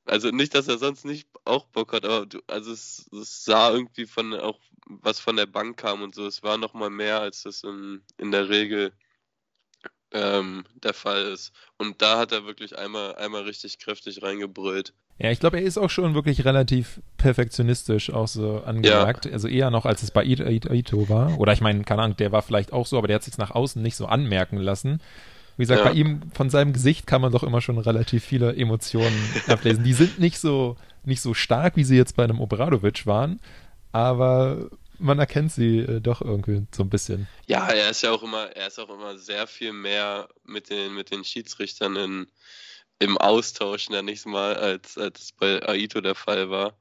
also 0.06 0.30
nicht, 0.30 0.54
dass 0.54 0.68
er 0.68 0.78
sonst 0.78 1.06
nicht 1.06 1.28
auch 1.46 1.66
Bock 1.66 1.94
hat, 1.94 2.06
aber 2.06 2.26
du, 2.26 2.40
also 2.48 2.72
es, 2.72 3.10
es 3.12 3.44
sah 3.44 3.72
irgendwie 3.72 4.06
von 4.06 4.34
auch 4.34 4.60
was 4.88 5.20
von 5.20 5.36
der 5.36 5.48
Bank 5.48 5.78
kam 5.78 6.04
und 6.04 6.14
so. 6.14 6.28
Es 6.28 6.44
war 6.44 6.58
noch 6.58 6.74
mal 6.74 6.92
mehr, 6.92 7.20
als 7.22 7.44
das 7.44 7.64
in, 7.64 8.02
in 8.18 8.32
der 8.32 8.50
Regel 8.50 8.94
ähm, 10.12 10.64
der 10.76 10.94
Fall 10.94 11.26
ist. 11.26 11.52
Und 11.78 12.02
da 12.02 12.20
hat 12.20 12.32
er 12.32 12.46
wirklich 12.46 12.78
einmal, 12.78 13.16
einmal 13.16 13.44
richtig 13.44 13.80
kräftig 13.80 14.22
reingebrüllt. 14.22 14.94
Ja, 15.18 15.32
ich 15.32 15.40
glaube, 15.40 15.58
er 15.58 15.64
ist 15.64 15.78
auch 15.78 15.90
schon 15.90 16.14
wirklich 16.14 16.44
relativ 16.46 17.02
perfektionistisch 17.18 18.12
auch 18.12 18.28
so 18.28 18.62
angemerkt. 18.66 19.26
Also 19.32 19.48
eher 19.48 19.72
noch, 19.72 19.86
als 19.86 20.04
es 20.04 20.12
bei 20.12 20.24
Ito 20.26 21.10
war. 21.10 21.40
Oder 21.40 21.54
ich 21.54 21.62
meine, 21.62 21.84
keine 21.84 22.02
Ahnung, 22.02 22.18
der 22.18 22.32
war 22.32 22.42
vielleicht 22.42 22.74
auch 22.74 22.86
so, 22.86 22.98
aber 22.98 23.08
der 23.08 23.16
hat 23.16 23.24
sich 23.24 23.38
nach 23.38 23.52
außen 23.52 23.82
nicht 23.82 23.96
so 23.96 24.08
anmerken 24.08 24.58
lassen. 24.58 25.02
Wie 25.58 25.64
gesagt, 25.64 25.82
Ja. 25.86 25.90
bei 25.90 25.94
ihm, 25.94 26.22
von 26.34 26.50
seinem 26.50 26.74
Gesicht 26.74 27.08
kann 27.08 27.22
man 27.22 27.32
doch 27.32 27.44
immer 27.44 27.62
schon 27.62 27.78
relativ 27.78 28.24
viele 28.24 28.56
Emotionen 28.56 29.16
ablesen. 29.48 29.84
Die 29.84 29.94
sind 29.94 30.20
nicht 30.20 30.40
so, 30.40 30.76
nicht 31.04 31.22
so 31.22 31.34
stark, 31.34 31.76
wie 31.78 31.84
sie 31.84 31.96
jetzt 31.98 32.16
bei 32.16 32.24
einem 32.24 32.40
Obradovic 32.42 33.06
waren, 33.06 33.40
aber 33.92 34.70
man 35.00 35.20
erkennt 35.20 35.52
sie 35.52 35.80
äh, 35.80 36.02
doch 36.02 36.22
irgendwie 36.22 36.66
so 36.74 36.84
ein 36.84 36.90
bisschen. 36.90 37.28
Ja, 37.48 37.68
er 37.68 37.90
ist 37.90 38.02
ja 38.02 38.12
auch 38.12 38.24
immer, 38.24 38.48
er 38.56 38.68
ist 38.68 38.80
auch 38.80 38.90
immer 38.90 39.18
sehr 39.18 39.48
viel 39.48 39.74
mehr 39.74 40.28
mit 40.44 40.70
den, 40.70 40.94
mit 40.96 41.12
den 41.12 41.24
Schiedsrichtern 41.24 41.96
in, 41.96 42.28
im 43.00 43.18
Austausch, 43.18 43.90
nenne 43.90 44.12
ich 44.12 44.20
es 44.20 44.26
mal, 44.26 44.56
als, 44.56 44.98
als 44.98 45.32
bei 45.34 45.68
Aito 45.68 46.02
der 46.02 46.16
Fall 46.16 46.50
war. 46.50 46.78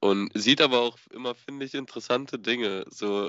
Und 0.00 0.30
sieht 0.34 0.60
aber 0.60 0.80
auch 0.80 0.98
immer, 1.12 1.34
finde 1.34 1.64
ich, 1.66 1.74
interessante 1.74 2.38
Dinge, 2.38 2.84
so, 2.90 3.28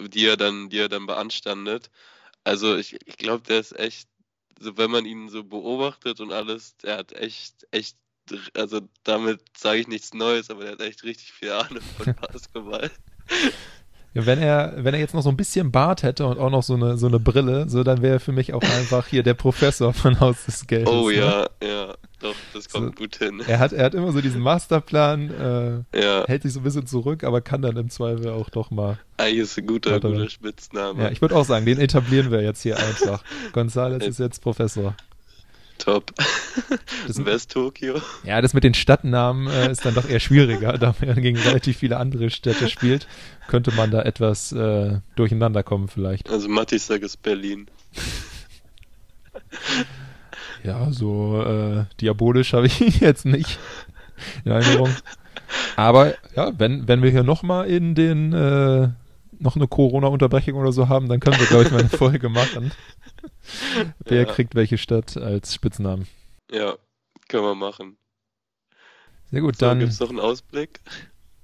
die 0.00 0.26
er 0.26 0.36
dann, 0.36 0.70
die 0.70 0.78
er 0.78 0.88
dann 0.88 1.06
beanstandet. 1.06 1.90
Also 2.48 2.76
ich, 2.76 2.96
ich 3.06 3.18
glaube, 3.18 3.42
der 3.46 3.60
ist 3.60 3.78
echt, 3.78 4.08
so 4.58 4.78
wenn 4.78 4.90
man 4.90 5.04
ihn 5.04 5.28
so 5.28 5.44
beobachtet 5.44 6.18
und 6.18 6.32
alles, 6.32 6.78
der 6.78 6.96
hat 6.96 7.12
echt, 7.12 7.66
echt, 7.72 7.98
also 8.54 8.80
damit 9.04 9.42
sage 9.54 9.80
ich 9.80 9.86
nichts 9.86 10.14
Neues, 10.14 10.48
aber 10.48 10.62
der 10.62 10.72
hat 10.72 10.80
echt 10.80 11.04
richtig 11.04 11.30
viel 11.34 11.52
Ahnung 11.52 11.82
von 11.98 12.14
Basketball. 12.20 12.90
Ja, 14.18 14.26
wenn 14.26 14.38
er, 14.40 14.74
wenn 14.78 14.94
er 14.94 15.00
jetzt 15.00 15.14
noch 15.14 15.22
so 15.22 15.28
ein 15.30 15.36
bisschen 15.36 15.70
Bart 15.70 16.02
hätte 16.02 16.26
und 16.26 16.38
auch 16.38 16.50
noch 16.50 16.62
so 16.62 16.74
eine, 16.74 16.96
so 16.98 17.06
eine 17.06 17.20
Brille, 17.20 17.68
so 17.68 17.84
dann 17.84 18.02
wäre 18.02 18.14
er 18.14 18.20
für 18.20 18.32
mich 18.32 18.52
auch 18.52 18.62
einfach 18.62 19.06
hier 19.06 19.22
der 19.22 19.34
Professor 19.34 19.92
von 19.94 20.18
Haus 20.20 20.44
des 20.46 20.66
Geldes. 20.66 20.92
Oh 20.92 21.08
ne? 21.08 21.16
ja, 21.16 21.46
ja, 21.62 21.94
doch, 22.20 22.34
das 22.52 22.68
kommt 22.68 22.96
So. 22.98 23.04
gut 23.04 23.16
hin. 23.16 23.40
Er 23.46 23.58
hat, 23.60 23.72
er 23.72 23.84
hat 23.84 23.94
immer 23.94 24.10
so 24.12 24.20
diesen 24.20 24.40
Masterplan, 24.40 25.84
äh, 25.94 26.00
Ja, 26.02 26.24
hält 26.26 26.42
sich 26.42 26.52
so 26.52 26.60
ein 26.60 26.64
bisschen 26.64 26.86
zurück, 26.86 27.22
aber 27.24 27.40
kann 27.40 27.62
dann 27.62 27.76
im 27.76 27.90
Zweifel 27.90 28.30
auch 28.30 28.50
doch 28.50 28.70
mal. 28.70 28.98
eigentlich 29.16 29.38
ist 29.38 29.58
ein 29.58 29.66
guter, 29.66 30.00
guter 30.00 30.28
Spitzname. 30.28 31.02
Ja, 31.04 31.10
ich 31.10 31.20
würde 31.20 31.36
auch 31.36 31.44
sagen, 31.44 31.64
den 31.64 31.78
etablieren 31.78 32.30
wir 32.30 32.42
jetzt 32.42 32.62
hier 32.62 32.76
einfach. 32.78 33.22
Gonzales 33.52 34.04
ist 34.06 34.18
jetzt 34.18 34.42
Professor. 34.42 34.94
Top. 35.78 36.12
Das- 37.06 37.24
West-Tokio. 37.24 38.00
Ja, 38.24 38.40
das 38.40 38.52
mit 38.54 38.64
den 38.64 38.74
Stadtnamen 38.74 39.46
äh, 39.48 39.70
ist 39.70 39.84
dann 39.84 39.94
doch 39.94 40.08
eher 40.08 40.20
schwieriger, 40.20 40.72
da 40.78 40.94
man 41.00 41.20
gegen 41.22 41.38
relativ 41.38 41.78
viele 41.78 41.96
andere 41.96 42.30
Städte 42.30 42.68
spielt, 42.68 43.06
könnte 43.48 43.72
man 43.72 43.90
da 43.90 44.02
etwas 44.02 44.52
äh, 44.52 44.98
durcheinander 45.16 45.62
kommen 45.62 45.88
vielleicht. 45.88 46.28
Also 46.28 46.48
Matti 46.48 46.78
sagt 46.78 47.04
es 47.04 47.16
Berlin. 47.16 47.68
Ja, 50.64 50.90
so 50.90 51.42
äh, 51.42 51.84
diabolisch 52.00 52.52
habe 52.52 52.66
ich 52.66 52.78
jetzt 53.00 53.24
nicht 53.24 53.58
in 54.44 54.52
Erinnerung. 54.52 54.90
Aber 55.76 56.14
ja, 56.34 56.52
wenn, 56.58 56.88
wenn 56.88 57.02
wir 57.02 57.10
hier 57.10 57.22
nochmal 57.22 57.68
in 57.68 57.94
den 57.94 58.32
äh, 58.32 58.88
noch 59.40 59.56
eine 59.56 59.68
Corona-Unterbrechung 59.68 60.54
oder 60.60 60.72
so 60.72 60.88
haben, 60.88 61.08
dann 61.08 61.20
können 61.20 61.38
wir, 61.38 61.46
glaube 61.46 61.64
ich, 61.64 61.70
mal 61.70 61.80
eine 61.80 61.88
Folge 61.88 62.28
machen. 62.28 62.72
Wer 64.04 64.22
Ja. 64.22 64.24
kriegt 64.32 64.54
welche 64.54 64.78
Stadt 64.78 65.16
als 65.16 65.54
Spitznamen? 65.54 66.06
Ja, 66.50 66.76
können 67.28 67.44
wir 67.44 67.54
machen. 67.54 67.96
Sehr 69.30 69.40
gut, 69.42 69.56
So, 69.56 69.66
dann. 69.66 69.80
gibt's 69.80 70.00
noch 70.00 70.08
einen 70.10 70.20
Ausblick? 70.20 70.80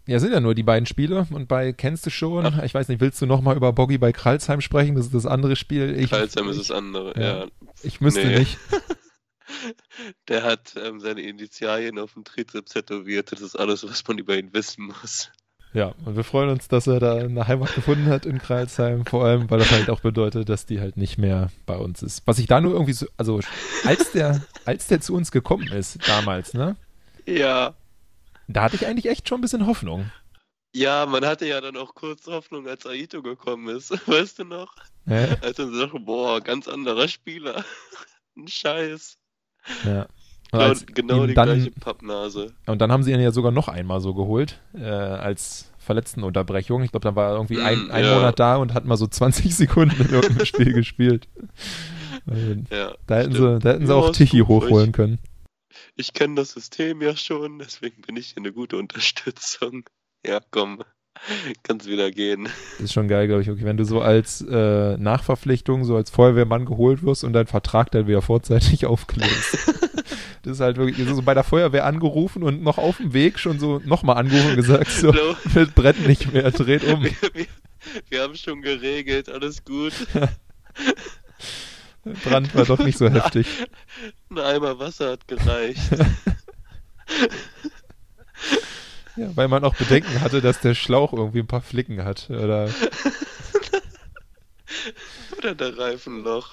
Ja, 0.06 0.18
sind 0.18 0.32
ja 0.32 0.40
nur 0.40 0.54
die 0.54 0.62
beiden 0.62 0.84
Spiele 0.86 1.26
und 1.30 1.48
bei 1.48 1.72
kennst 1.72 2.04
du 2.04 2.10
schon. 2.10 2.44
Ach. 2.44 2.62
Ich 2.62 2.74
weiß 2.74 2.88
nicht, 2.88 3.00
willst 3.00 3.22
du 3.22 3.26
nochmal 3.26 3.56
über 3.56 3.72
Boggy 3.72 3.96
bei 3.96 4.12
Kralsheim 4.12 4.60
sprechen? 4.60 4.96
Das 4.96 5.06
ist 5.06 5.14
das 5.14 5.24
andere 5.24 5.56
Spiel. 5.56 5.98
Ich, 5.98 6.10
Kreilsheim 6.10 6.48
ist 6.50 6.60
das 6.60 6.70
andere, 6.70 7.18
ja. 7.18 7.44
ja. 7.44 7.46
ich 7.82 8.00
müsste 8.02 8.26
Nee. 8.26 8.40
nicht. 8.40 8.58
Der 10.28 10.42
hat 10.42 10.74
ähm, 10.76 11.00
seine 11.00 11.22
Initialien 11.22 11.98
auf 11.98 12.14
dem 12.14 12.24
Trizeps 12.24 12.72
tätowiert. 12.72 13.32
Das 13.32 13.40
ist 13.40 13.56
alles, 13.56 13.86
was 13.88 14.06
man 14.06 14.18
über 14.18 14.36
ihn 14.36 14.52
wissen 14.52 14.86
muss. 14.86 15.30
Ja, 15.74 15.92
und 16.04 16.14
wir 16.16 16.22
freuen 16.24 16.50
uns, 16.50 16.68
dass 16.68 16.86
er 16.86 17.00
da 17.00 17.16
eine 17.16 17.48
Heimat 17.48 17.74
gefunden 17.74 18.06
hat 18.06 18.26
in 18.26 18.38
Kreilsheim, 18.38 19.04
vor 19.04 19.24
allem, 19.24 19.50
weil 19.50 19.58
das 19.58 19.72
halt 19.72 19.90
auch 19.90 20.00
bedeutet, 20.00 20.48
dass 20.48 20.66
die 20.66 20.80
halt 20.80 20.96
nicht 20.96 21.18
mehr 21.18 21.50
bei 21.66 21.76
uns 21.76 22.00
ist. 22.02 22.22
Was 22.26 22.38
ich 22.38 22.46
da 22.46 22.60
nur 22.60 22.72
irgendwie 22.74 22.92
so, 22.92 23.06
also 23.16 23.40
als 23.84 24.12
der, 24.12 24.40
als 24.64 24.86
der 24.86 25.00
zu 25.00 25.14
uns 25.14 25.32
gekommen 25.32 25.66
ist, 25.72 25.98
damals, 26.08 26.54
ne, 26.54 26.76
Ja. 27.26 27.74
da 28.46 28.62
hatte 28.62 28.76
ich 28.76 28.86
eigentlich 28.86 29.08
echt 29.10 29.28
schon 29.28 29.38
ein 29.38 29.42
bisschen 29.42 29.66
Hoffnung. 29.66 30.10
Ja, 30.76 31.06
man 31.06 31.24
hatte 31.26 31.46
ja 31.46 31.60
dann 31.60 31.76
auch 31.76 31.94
kurz 31.94 32.26
Hoffnung, 32.26 32.66
als 32.68 32.86
Aito 32.86 33.22
gekommen 33.22 33.68
ist. 33.76 33.90
Weißt 34.08 34.38
du 34.40 34.44
noch? 34.44 34.74
Ja, 35.06 35.26
Als 35.42 35.58
man 35.58 35.72
so 35.74 35.88
boah, 36.00 36.40
ganz 36.40 36.66
anderer 36.68 37.08
Spieler. 37.08 37.64
Ein 38.36 38.48
Scheiß. 38.48 39.16
ja. 39.84 40.06
Genau, 40.58 40.74
genau 40.94 41.26
die 41.26 41.34
dann, 41.34 41.48
gleiche 41.48 41.70
Pappnase. 41.72 42.52
und 42.66 42.80
dann 42.80 42.90
haben 42.92 43.02
sie 43.02 43.12
ihn 43.12 43.20
ja 43.20 43.30
sogar 43.30 43.52
noch 43.52 43.68
einmal 43.68 44.00
so 44.00 44.14
geholt, 44.14 44.60
äh, 44.74 44.84
als 44.84 45.70
Verletztenunterbrechung. 45.78 46.82
Ich 46.82 46.90
glaube, 46.92 47.04
dann 47.04 47.14
war 47.16 47.28
er 47.30 47.34
irgendwie 47.34 47.60
ein, 47.60 47.86
Mm, 47.86 47.90
ein 47.90 48.04
ja. 48.04 48.14
Monat 48.16 48.38
da 48.38 48.56
und 48.56 48.72
hat 48.74 48.84
mal 48.86 48.96
so 48.96 49.06
20 49.08 49.54
Sekunden 49.54 50.00
in 50.00 50.10
irgendeinem 50.10 50.46
Spiel 50.46 50.72
gespielt. 50.74 51.28
Ja, 52.70 52.94
Da 53.06 53.16
hätten, 53.16 53.32
sie, 53.32 53.58
da 53.58 53.70
hätten 53.70 53.86
sie 53.86 53.92
Ja, 53.92 53.98
auch 53.98 54.10
Tichy 54.10 54.40
hochholen 54.40 54.86
ich- 54.88 54.92
können. 54.92 55.18
Ich 55.96 56.12
kenne 56.12 56.36
das 56.36 56.52
System 56.52 57.02
ja 57.02 57.16
schon, 57.16 57.58
deswegen 57.58 58.02
bin 58.02 58.16
ich 58.16 58.28
hier 58.28 58.38
eine 58.38 58.52
gute 58.52 58.76
Unterstützung. 58.76 59.84
Ja, 60.26 60.40
komm, 60.50 60.82
kannst 61.64 61.86
wieder 61.86 62.10
gehen. 62.10 62.44
Das 62.78 62.84
ist 62.84 62.92
schon 62.94 63.08
geil, 63.08 63.26
glaube 63.26 63.42
ich. 63.42 63.50
Okay, 63.50 63.64
wenn 63.64 63.76
du 63.76 63.84
so 63.84 64.00
als 64.00 64.40
äh, 64.40 64.96
Nachverpflichtung, 64.96 65.84
so 65.84 65.96
als 65.96 66.08
Feuerwehrmann 66.08 66.64
geholt 66.64 67.02
wirst 67.02 67.24
und 67.24 67.34
dein 67.34 67.46
Vertrag 67.46 67.90
dann 67.90 68.06
wieder 68.06 68.22
vorzeitig 68.22 68.86
aufgelöst. 68.86 69.58
Das 70.42 70.52
ist 70.52 70.60
halt 70.60 70.76
wirklich 70.76 71.08
so 71.08 71.22
bei 71.22 71.34
der 71.34 71.44
Feuerwehr 71.44 71.84
angerufen 71.84 72.42
und 72.42 72.62
noch 72.62 72.78
auf 72.78 72.98
dem 72.98 73.12
Weg 73.12 73.38
schon 73.38 73.58
so 73.58 73.80
nochmal 73.84 74.16
angerufen 74.16 74.50
und 74.50 74.56
gesagt, 74.56 74.90
so, 74.90 75.12
Hallo? 75.12 75.36
das 75.54 75.70
brennt 75.70 76.06
nicht 76.06 76.32
mehr, 76.32 76.50
dreht 76.50 76.84
um. 76.84 77.04
Wir, 77.04 77.12
wir, 77.32 77.46
wir 78.08 78.22
haben 78.22 78.36
schon 78.36 78.62
geregelt, 78.62 79.28
alles 79.28 79.64
gut. 79.64 79.92
Brand 82.24 82.54
war 82.54 82.66
doch 82.66 82.80
nicht 82.80 82.98
so 82.98 83.08
heftig. 83.08 83.46
Ein 84.30 84.38
Eimer 84.38 84.78
Wasser 84.78 85.12
hat 85.12 85.28
gereicht. 85.28 85.80
Ja, 89.16 89.28
weil 89.36 89.46
man 89.46 89.62
auch 89.62 89.76
Bedenken 89.76 90.22
hatte, 90.22 90.40
dass 90.40 90.60
der 90.60 90.74
Schlauch 90.74 91.12
irgendwie 91.12 91.38
ein 91.38 91.46
paar 91.46 91.60
Flicken 91.60 92.04
hat. 92.04 92.28
Oder 92.30 92.68
Oder 95.38 95.54
der 95.54 95.78
Reifenloch. 95.78 96.52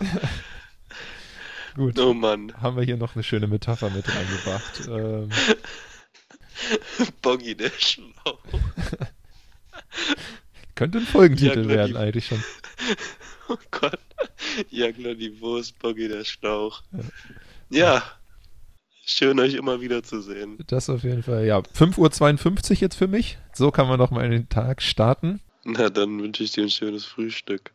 Gut. 1.75 1.99
Oh 1.99 2.13
Mann, 2.13 2.53
Haben 2.61 2.77
wir 2.77 2.83
hier 2.83 2.97
noch 2.97 3.15
eine 3.15 3.23
schöne 3.23 3.47
Metapher 3.47 3.89
mit 3.89 4.05
reingebracht. 4.07 4.87
Ähm, 4.87 5.29
Boggy 7.21 7.55
der 7.55 7.71
Schlauch. 7.77 8.11
könnte 10.75 10.99
ein 10.99 11.05
Folgentitel 11.05 11.63
Ja, 11.63 11.67
werden, 11.69 11.91
die- 11.93 11.97
eigentlich 11.97 12.27
schon. 12.27 12.43
Oh 13.49 13.57
Gott. 13.69 13.99
Jagler 14.69 15.13
die 15.13 15.41
Wurst, 15.41 15.77
Boggy 15.79 16.07
der 16.07 16.23
Schlauch. 16.23 16.83
Ja. 17.69 18.01
Schön, 19.05 19.37
euch 19.41 19.55
immer 19.55 19.81
wieder 19.81 20.03
zu 20.03 20.21
sehen. 20.21 20.57
Das 20.67 20.89
auf 20.89 21.03
jeden 21.03 21.21
Fall. 21.23 21.45
Ja, 21.45 21.57
5.52 21.59 22.71
Uhr 22.71 22.77
jetzt 22.77 22.95
für 22.95 23.09
mich. 23.09 23.37
So 23.51 23.69
kann 23.71 23.87
man 23.89 23.99
noch 23.99 24.09
mal 24.11 24.23
in 24.23 24.31
den 24.31 24.47
Tag 24.47 24.81
starten. 24.81 25.41
Na, 25.65 25.89
dann 25.89 26.21
wünsche 26.21 26.43
ich 26.45 26.51
dir 26.51 26.63
ein 26.63 26.69
schönes 26.69 27.03
Frühstück. 27.03 27.71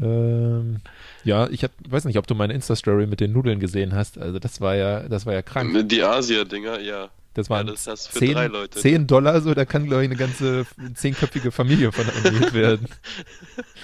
Ähm, 0.00 0.78
ja, 1.24 1.48
ich 1.48 1.64
hab, 1.64 1.70
weiß 1.88 2.04
nicht, 2.04 2.18
ob 2.18 2.26
du 2.26 2.34
meine 2.34 2.52
Insta-Story 2.52 3.06
mit 3.06 3.20
den 3.20 3.32
Nudeln 3.32 3.60
gesehen 3.60 3.94
hast. 3.94 4.18
Also 4.18 4.38
das 4.38 4.60
war 4.60 4.74
ja, 4.76 5.08
das 5.08 5.26
war 5.26 5.32
ja 5.32 5.42
krank. 5.42 5.88
Die 5.88 6.02
Asia-Dinger, 6.02 6.80
ja. 6.80 7.10
Das 7.34 7.50
waren 7.50 7.66
ja, 7.66 7.72
das 7.74 7.86
hast 7.86 8.08
für 8.08 8.18
10, 8.20 8.32
drei 8.32 8.46
Leute. 8.46 8.78
10 8.78 9.06
Dollar, 9.06 9.40
so, 9.42 9.52
da 9.54 9.64
kann, 9.66 9.86
glaube 9.86 10.04
ich, 10.04 10.08
eine 10.08 10.16
ganze 10.18 10.66
zehnköpfige 10.94 11.52
Familie 11.52 11.92
von 11.92 12.06
ernährt 12.24 12.54
werden. 12.54 12.88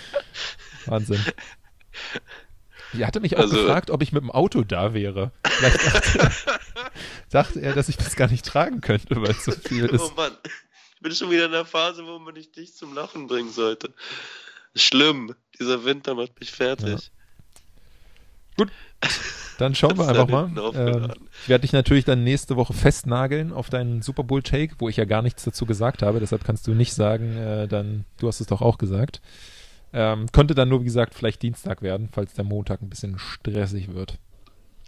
Wahnsinn. 0.87 1.21
Ich 2.95 3.05
hatte 3.05 3.21
mich 3.21 3.37
auch 3.37 3.41
Also- 3.43 3.57
gefragt, 3.57 3.91
ob 3.91 4.03
ich 4.03 4.13
mit 4.13 4.23
dem 4.23 4.31
Auto 4.31 4.63
da 4.63 4.95
wäre. 4.95 5.33
Vielleicht 5.47 5.87
dachte, 5.87 6.31
dachte 7.31 7.61
er, 7.61 7.73
dass 7.75 7.89
ich 7.89 7.97
das 7.97 8.17
gar 8.17 8.29
nicht 8.29 8.45
tragen 8.47 8.81
könnte, 8.81 9.17
weil 9.21 9.31
es 9.31 9.45
so 9.45 9.53
viel 9.53 9.89
Oh 9.91 9.95
ist. 9.95 10.17
Mann, 10.17 10.33
ich 10.95 11.01
bin 11.01 11.13
schon 11.15 11.31
wieder 11.31 11.47
in 11.47 11.53
der 11.53 11.65
Phase, 11.65 12.07
wo 12.07 12.19
man 12.19 12.35
nicht 12.35 12.57
dich 12.57 12.75
zum 12.75 12.95
Lachen 12.95 13.27
bringen 13.27 13.51
sollte. 13.51 13.93
Schlimm, 14.75 15.35
dieser 15.59 15.85
Winter 15.85 16.15
macht 16.15 16.39
mich 16.41 16.51
fertig. 16.51 17.11
Dann 19.59 19.75
schauen 19.75 19.97
wir 19.99 20.09
einfach 20.09 20.29
mal. 20.29 20.51
Ähm, 20.75 21.13
ich 21.43 21.49
werde 21.49 21.63
dich 21.63 21.73
natürlich 21.73 22.05
dann 22.05 22.25
nächste 22.25 22.57
Woche 22.57 22.73
festnageln 22.73 23.53
auf 23.53 23.71
deinen 23.71 24.03
Super 24.03 24.25
Bowl 24.25 24.43
Take, 24.43 24.75
wo 24.79 24.89
ich 24.89 24.97
ja 24.97 25.05
gar 25.05 25.23
nichts 25.23 25.45
dazu 25.45 25.67
gesagt 25.67 26.03
habe. 26.03 26.21
Deshalb 26.21 26.45
kannst 26.45 26.67
du 26.67 26.75
nicht 26.75 26.95
sagen, 26.95 27.37
äh, 27.37 27.69
dann, 27.69 28.05
du 28.19 28.29
hast 28.29 28.41
es 28.41 28.47
doch 28.47 28.63
auch 28.63 28.79
gesagt. 28.79 29.21
Ähm, 29.93 30.27
könnte 30.33 30.55
dann 30.55 30.69
nur, 30.69 30.81
wie 30.81 30.87
gesagt, 30.87 31.15
vielleicht 31.15 31.43
Dienstag 31.43 31.83
werden, 31.83 32.09
falls 32.11 32.33
der 32.35 32.45
Montag 32.45 32.81
ein 32.81 32.89
bisschen 32.89 33.19
stressig 33.19 33.95
wird. 33.95 34.19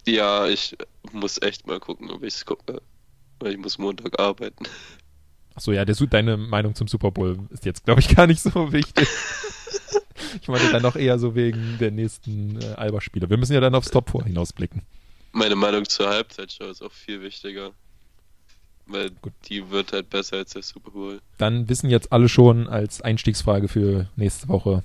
Ja, 0.07 0.47
ich 0.49 0.77
muss 1.13 1.41
echt 1.41 1.67
mal 1.67 1.81
gucken, 1.81 2.11
ob 2.11 2.23
ich 2.23 2.35
es 2.35 2.45
gucke. 2.45 2.81
Weil 3.41 3.53
ich 3.53 3.59
muss 3.59 3.79
Montag 3.79 4.19
arbeiten. 4.19 4.65
Achso, 5.55 5.73
ja, 5.73 5.85
der, 5.85 5.95
deine 5.95 6.37
Meinung 6.37 6.75
zum 6.75 6.89
Super 6.89 7.11
Bowl 7.11 7.39
ist 7.51 7.65
jetzt, 7.65 7.85
glaube 7.85 8.01
ich, 8.01 8.09
gar 8.17 8.27
nicht 8.27 8.43
so 8.43 8.73
wichtig. 8.73 9.09
ich 10.41 10.49
meinte 10.49 10.71
dann 10.73 10.83
noch 10.83 10.97
eher 10.97 11.19
so 11.19 11.35
wegen 11.35 11.79
der 11.79 11.91
nächsten 11.91 12.61
äh, 12.61 12.75
Alba-Spiele. 12.77 13.31
Wir 13.31 13.37
müssen 13.37 13.53
ja 13.55 13.61
dann 13.61 13.75
aufs 13.75 13.91
Top 13.91 14.11
4 14.11 14.25
hinausblicken. 14.25 14.83
Meine 15.33 15.57
Meinung 15.57 15.89
zur 15.89 16.09
Halbzeitshow 16.09 16.65
ist 16.65 16.83
auch 16.83 16.93
viel 16.93 17.23
wichtiger. 17.23 17.73
Weil 18.87 19.11
Gut. 19.11 19.33
die 19.47 19.71
wird 19.71 19.93
halt 19.93 20.11
besser 20.11 20.37
als 20.37 20.53
der 20.53 20.63
Super 20.63 20.91
Bowl. 20.91 21.21
Dann 21.39 21.69
wissen 21.69 21.89
jetzt 21.89 22.13
alle 22.13 22.29
schon 22.29 22.69
als 22.69 23.01
Einstiegsfrage 23.01 23.69
für 23.69 24.09
nächste 24.17 24.49
Woche, 24.49 24.83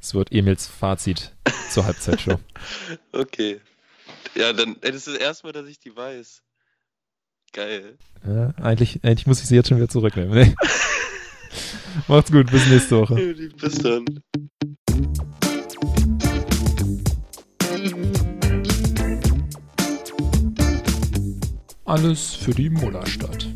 es 0.00 0.14
wird 0.14 0.32
Emils 0.32 0.66
Fazit 0.66 1.32
zur 1.70 1.84
Halbzeitshow. 1.84 2.38
Okay. 3.12 3.60
Ja, 4.34 4.52
dann, 4.52 4.76
das 4.80 4.94
ist 4.94 5.06
das 5.08 5.16
erste 5.16 5.46
Mal, 5.46 5.52
dass 5.52 5.66
ich 5.66 5.78
die 5.78 5.94
weiß. 5.94 6.42
Geil. 7.52 7.96
Ja, 8.24 8.54
eigentlich, 8.62 9.00
eigentlich 9.02 9.26
muss 9.26 9.40
ich 9.40 9.48
sie 9.48 9.56
jetzt 9.56 9.68
schon 9.68 9.78
wieder 9.78 9.88
zurücknehmen. 9.88 10.32
Nee. 10.32 10.54
Macht's 12.08 12.30
gut, 12.30 12.50
bis 12.50 12.66
nächste 12.68 13.00
Woche. 13.00 13.34
Bis 13.60 13.78
dann. 13.78 14.04
Alles 21.84 22.34
für 22.34 22.52
die 22.52 22.70
Mullerstadt. 22.70 23.49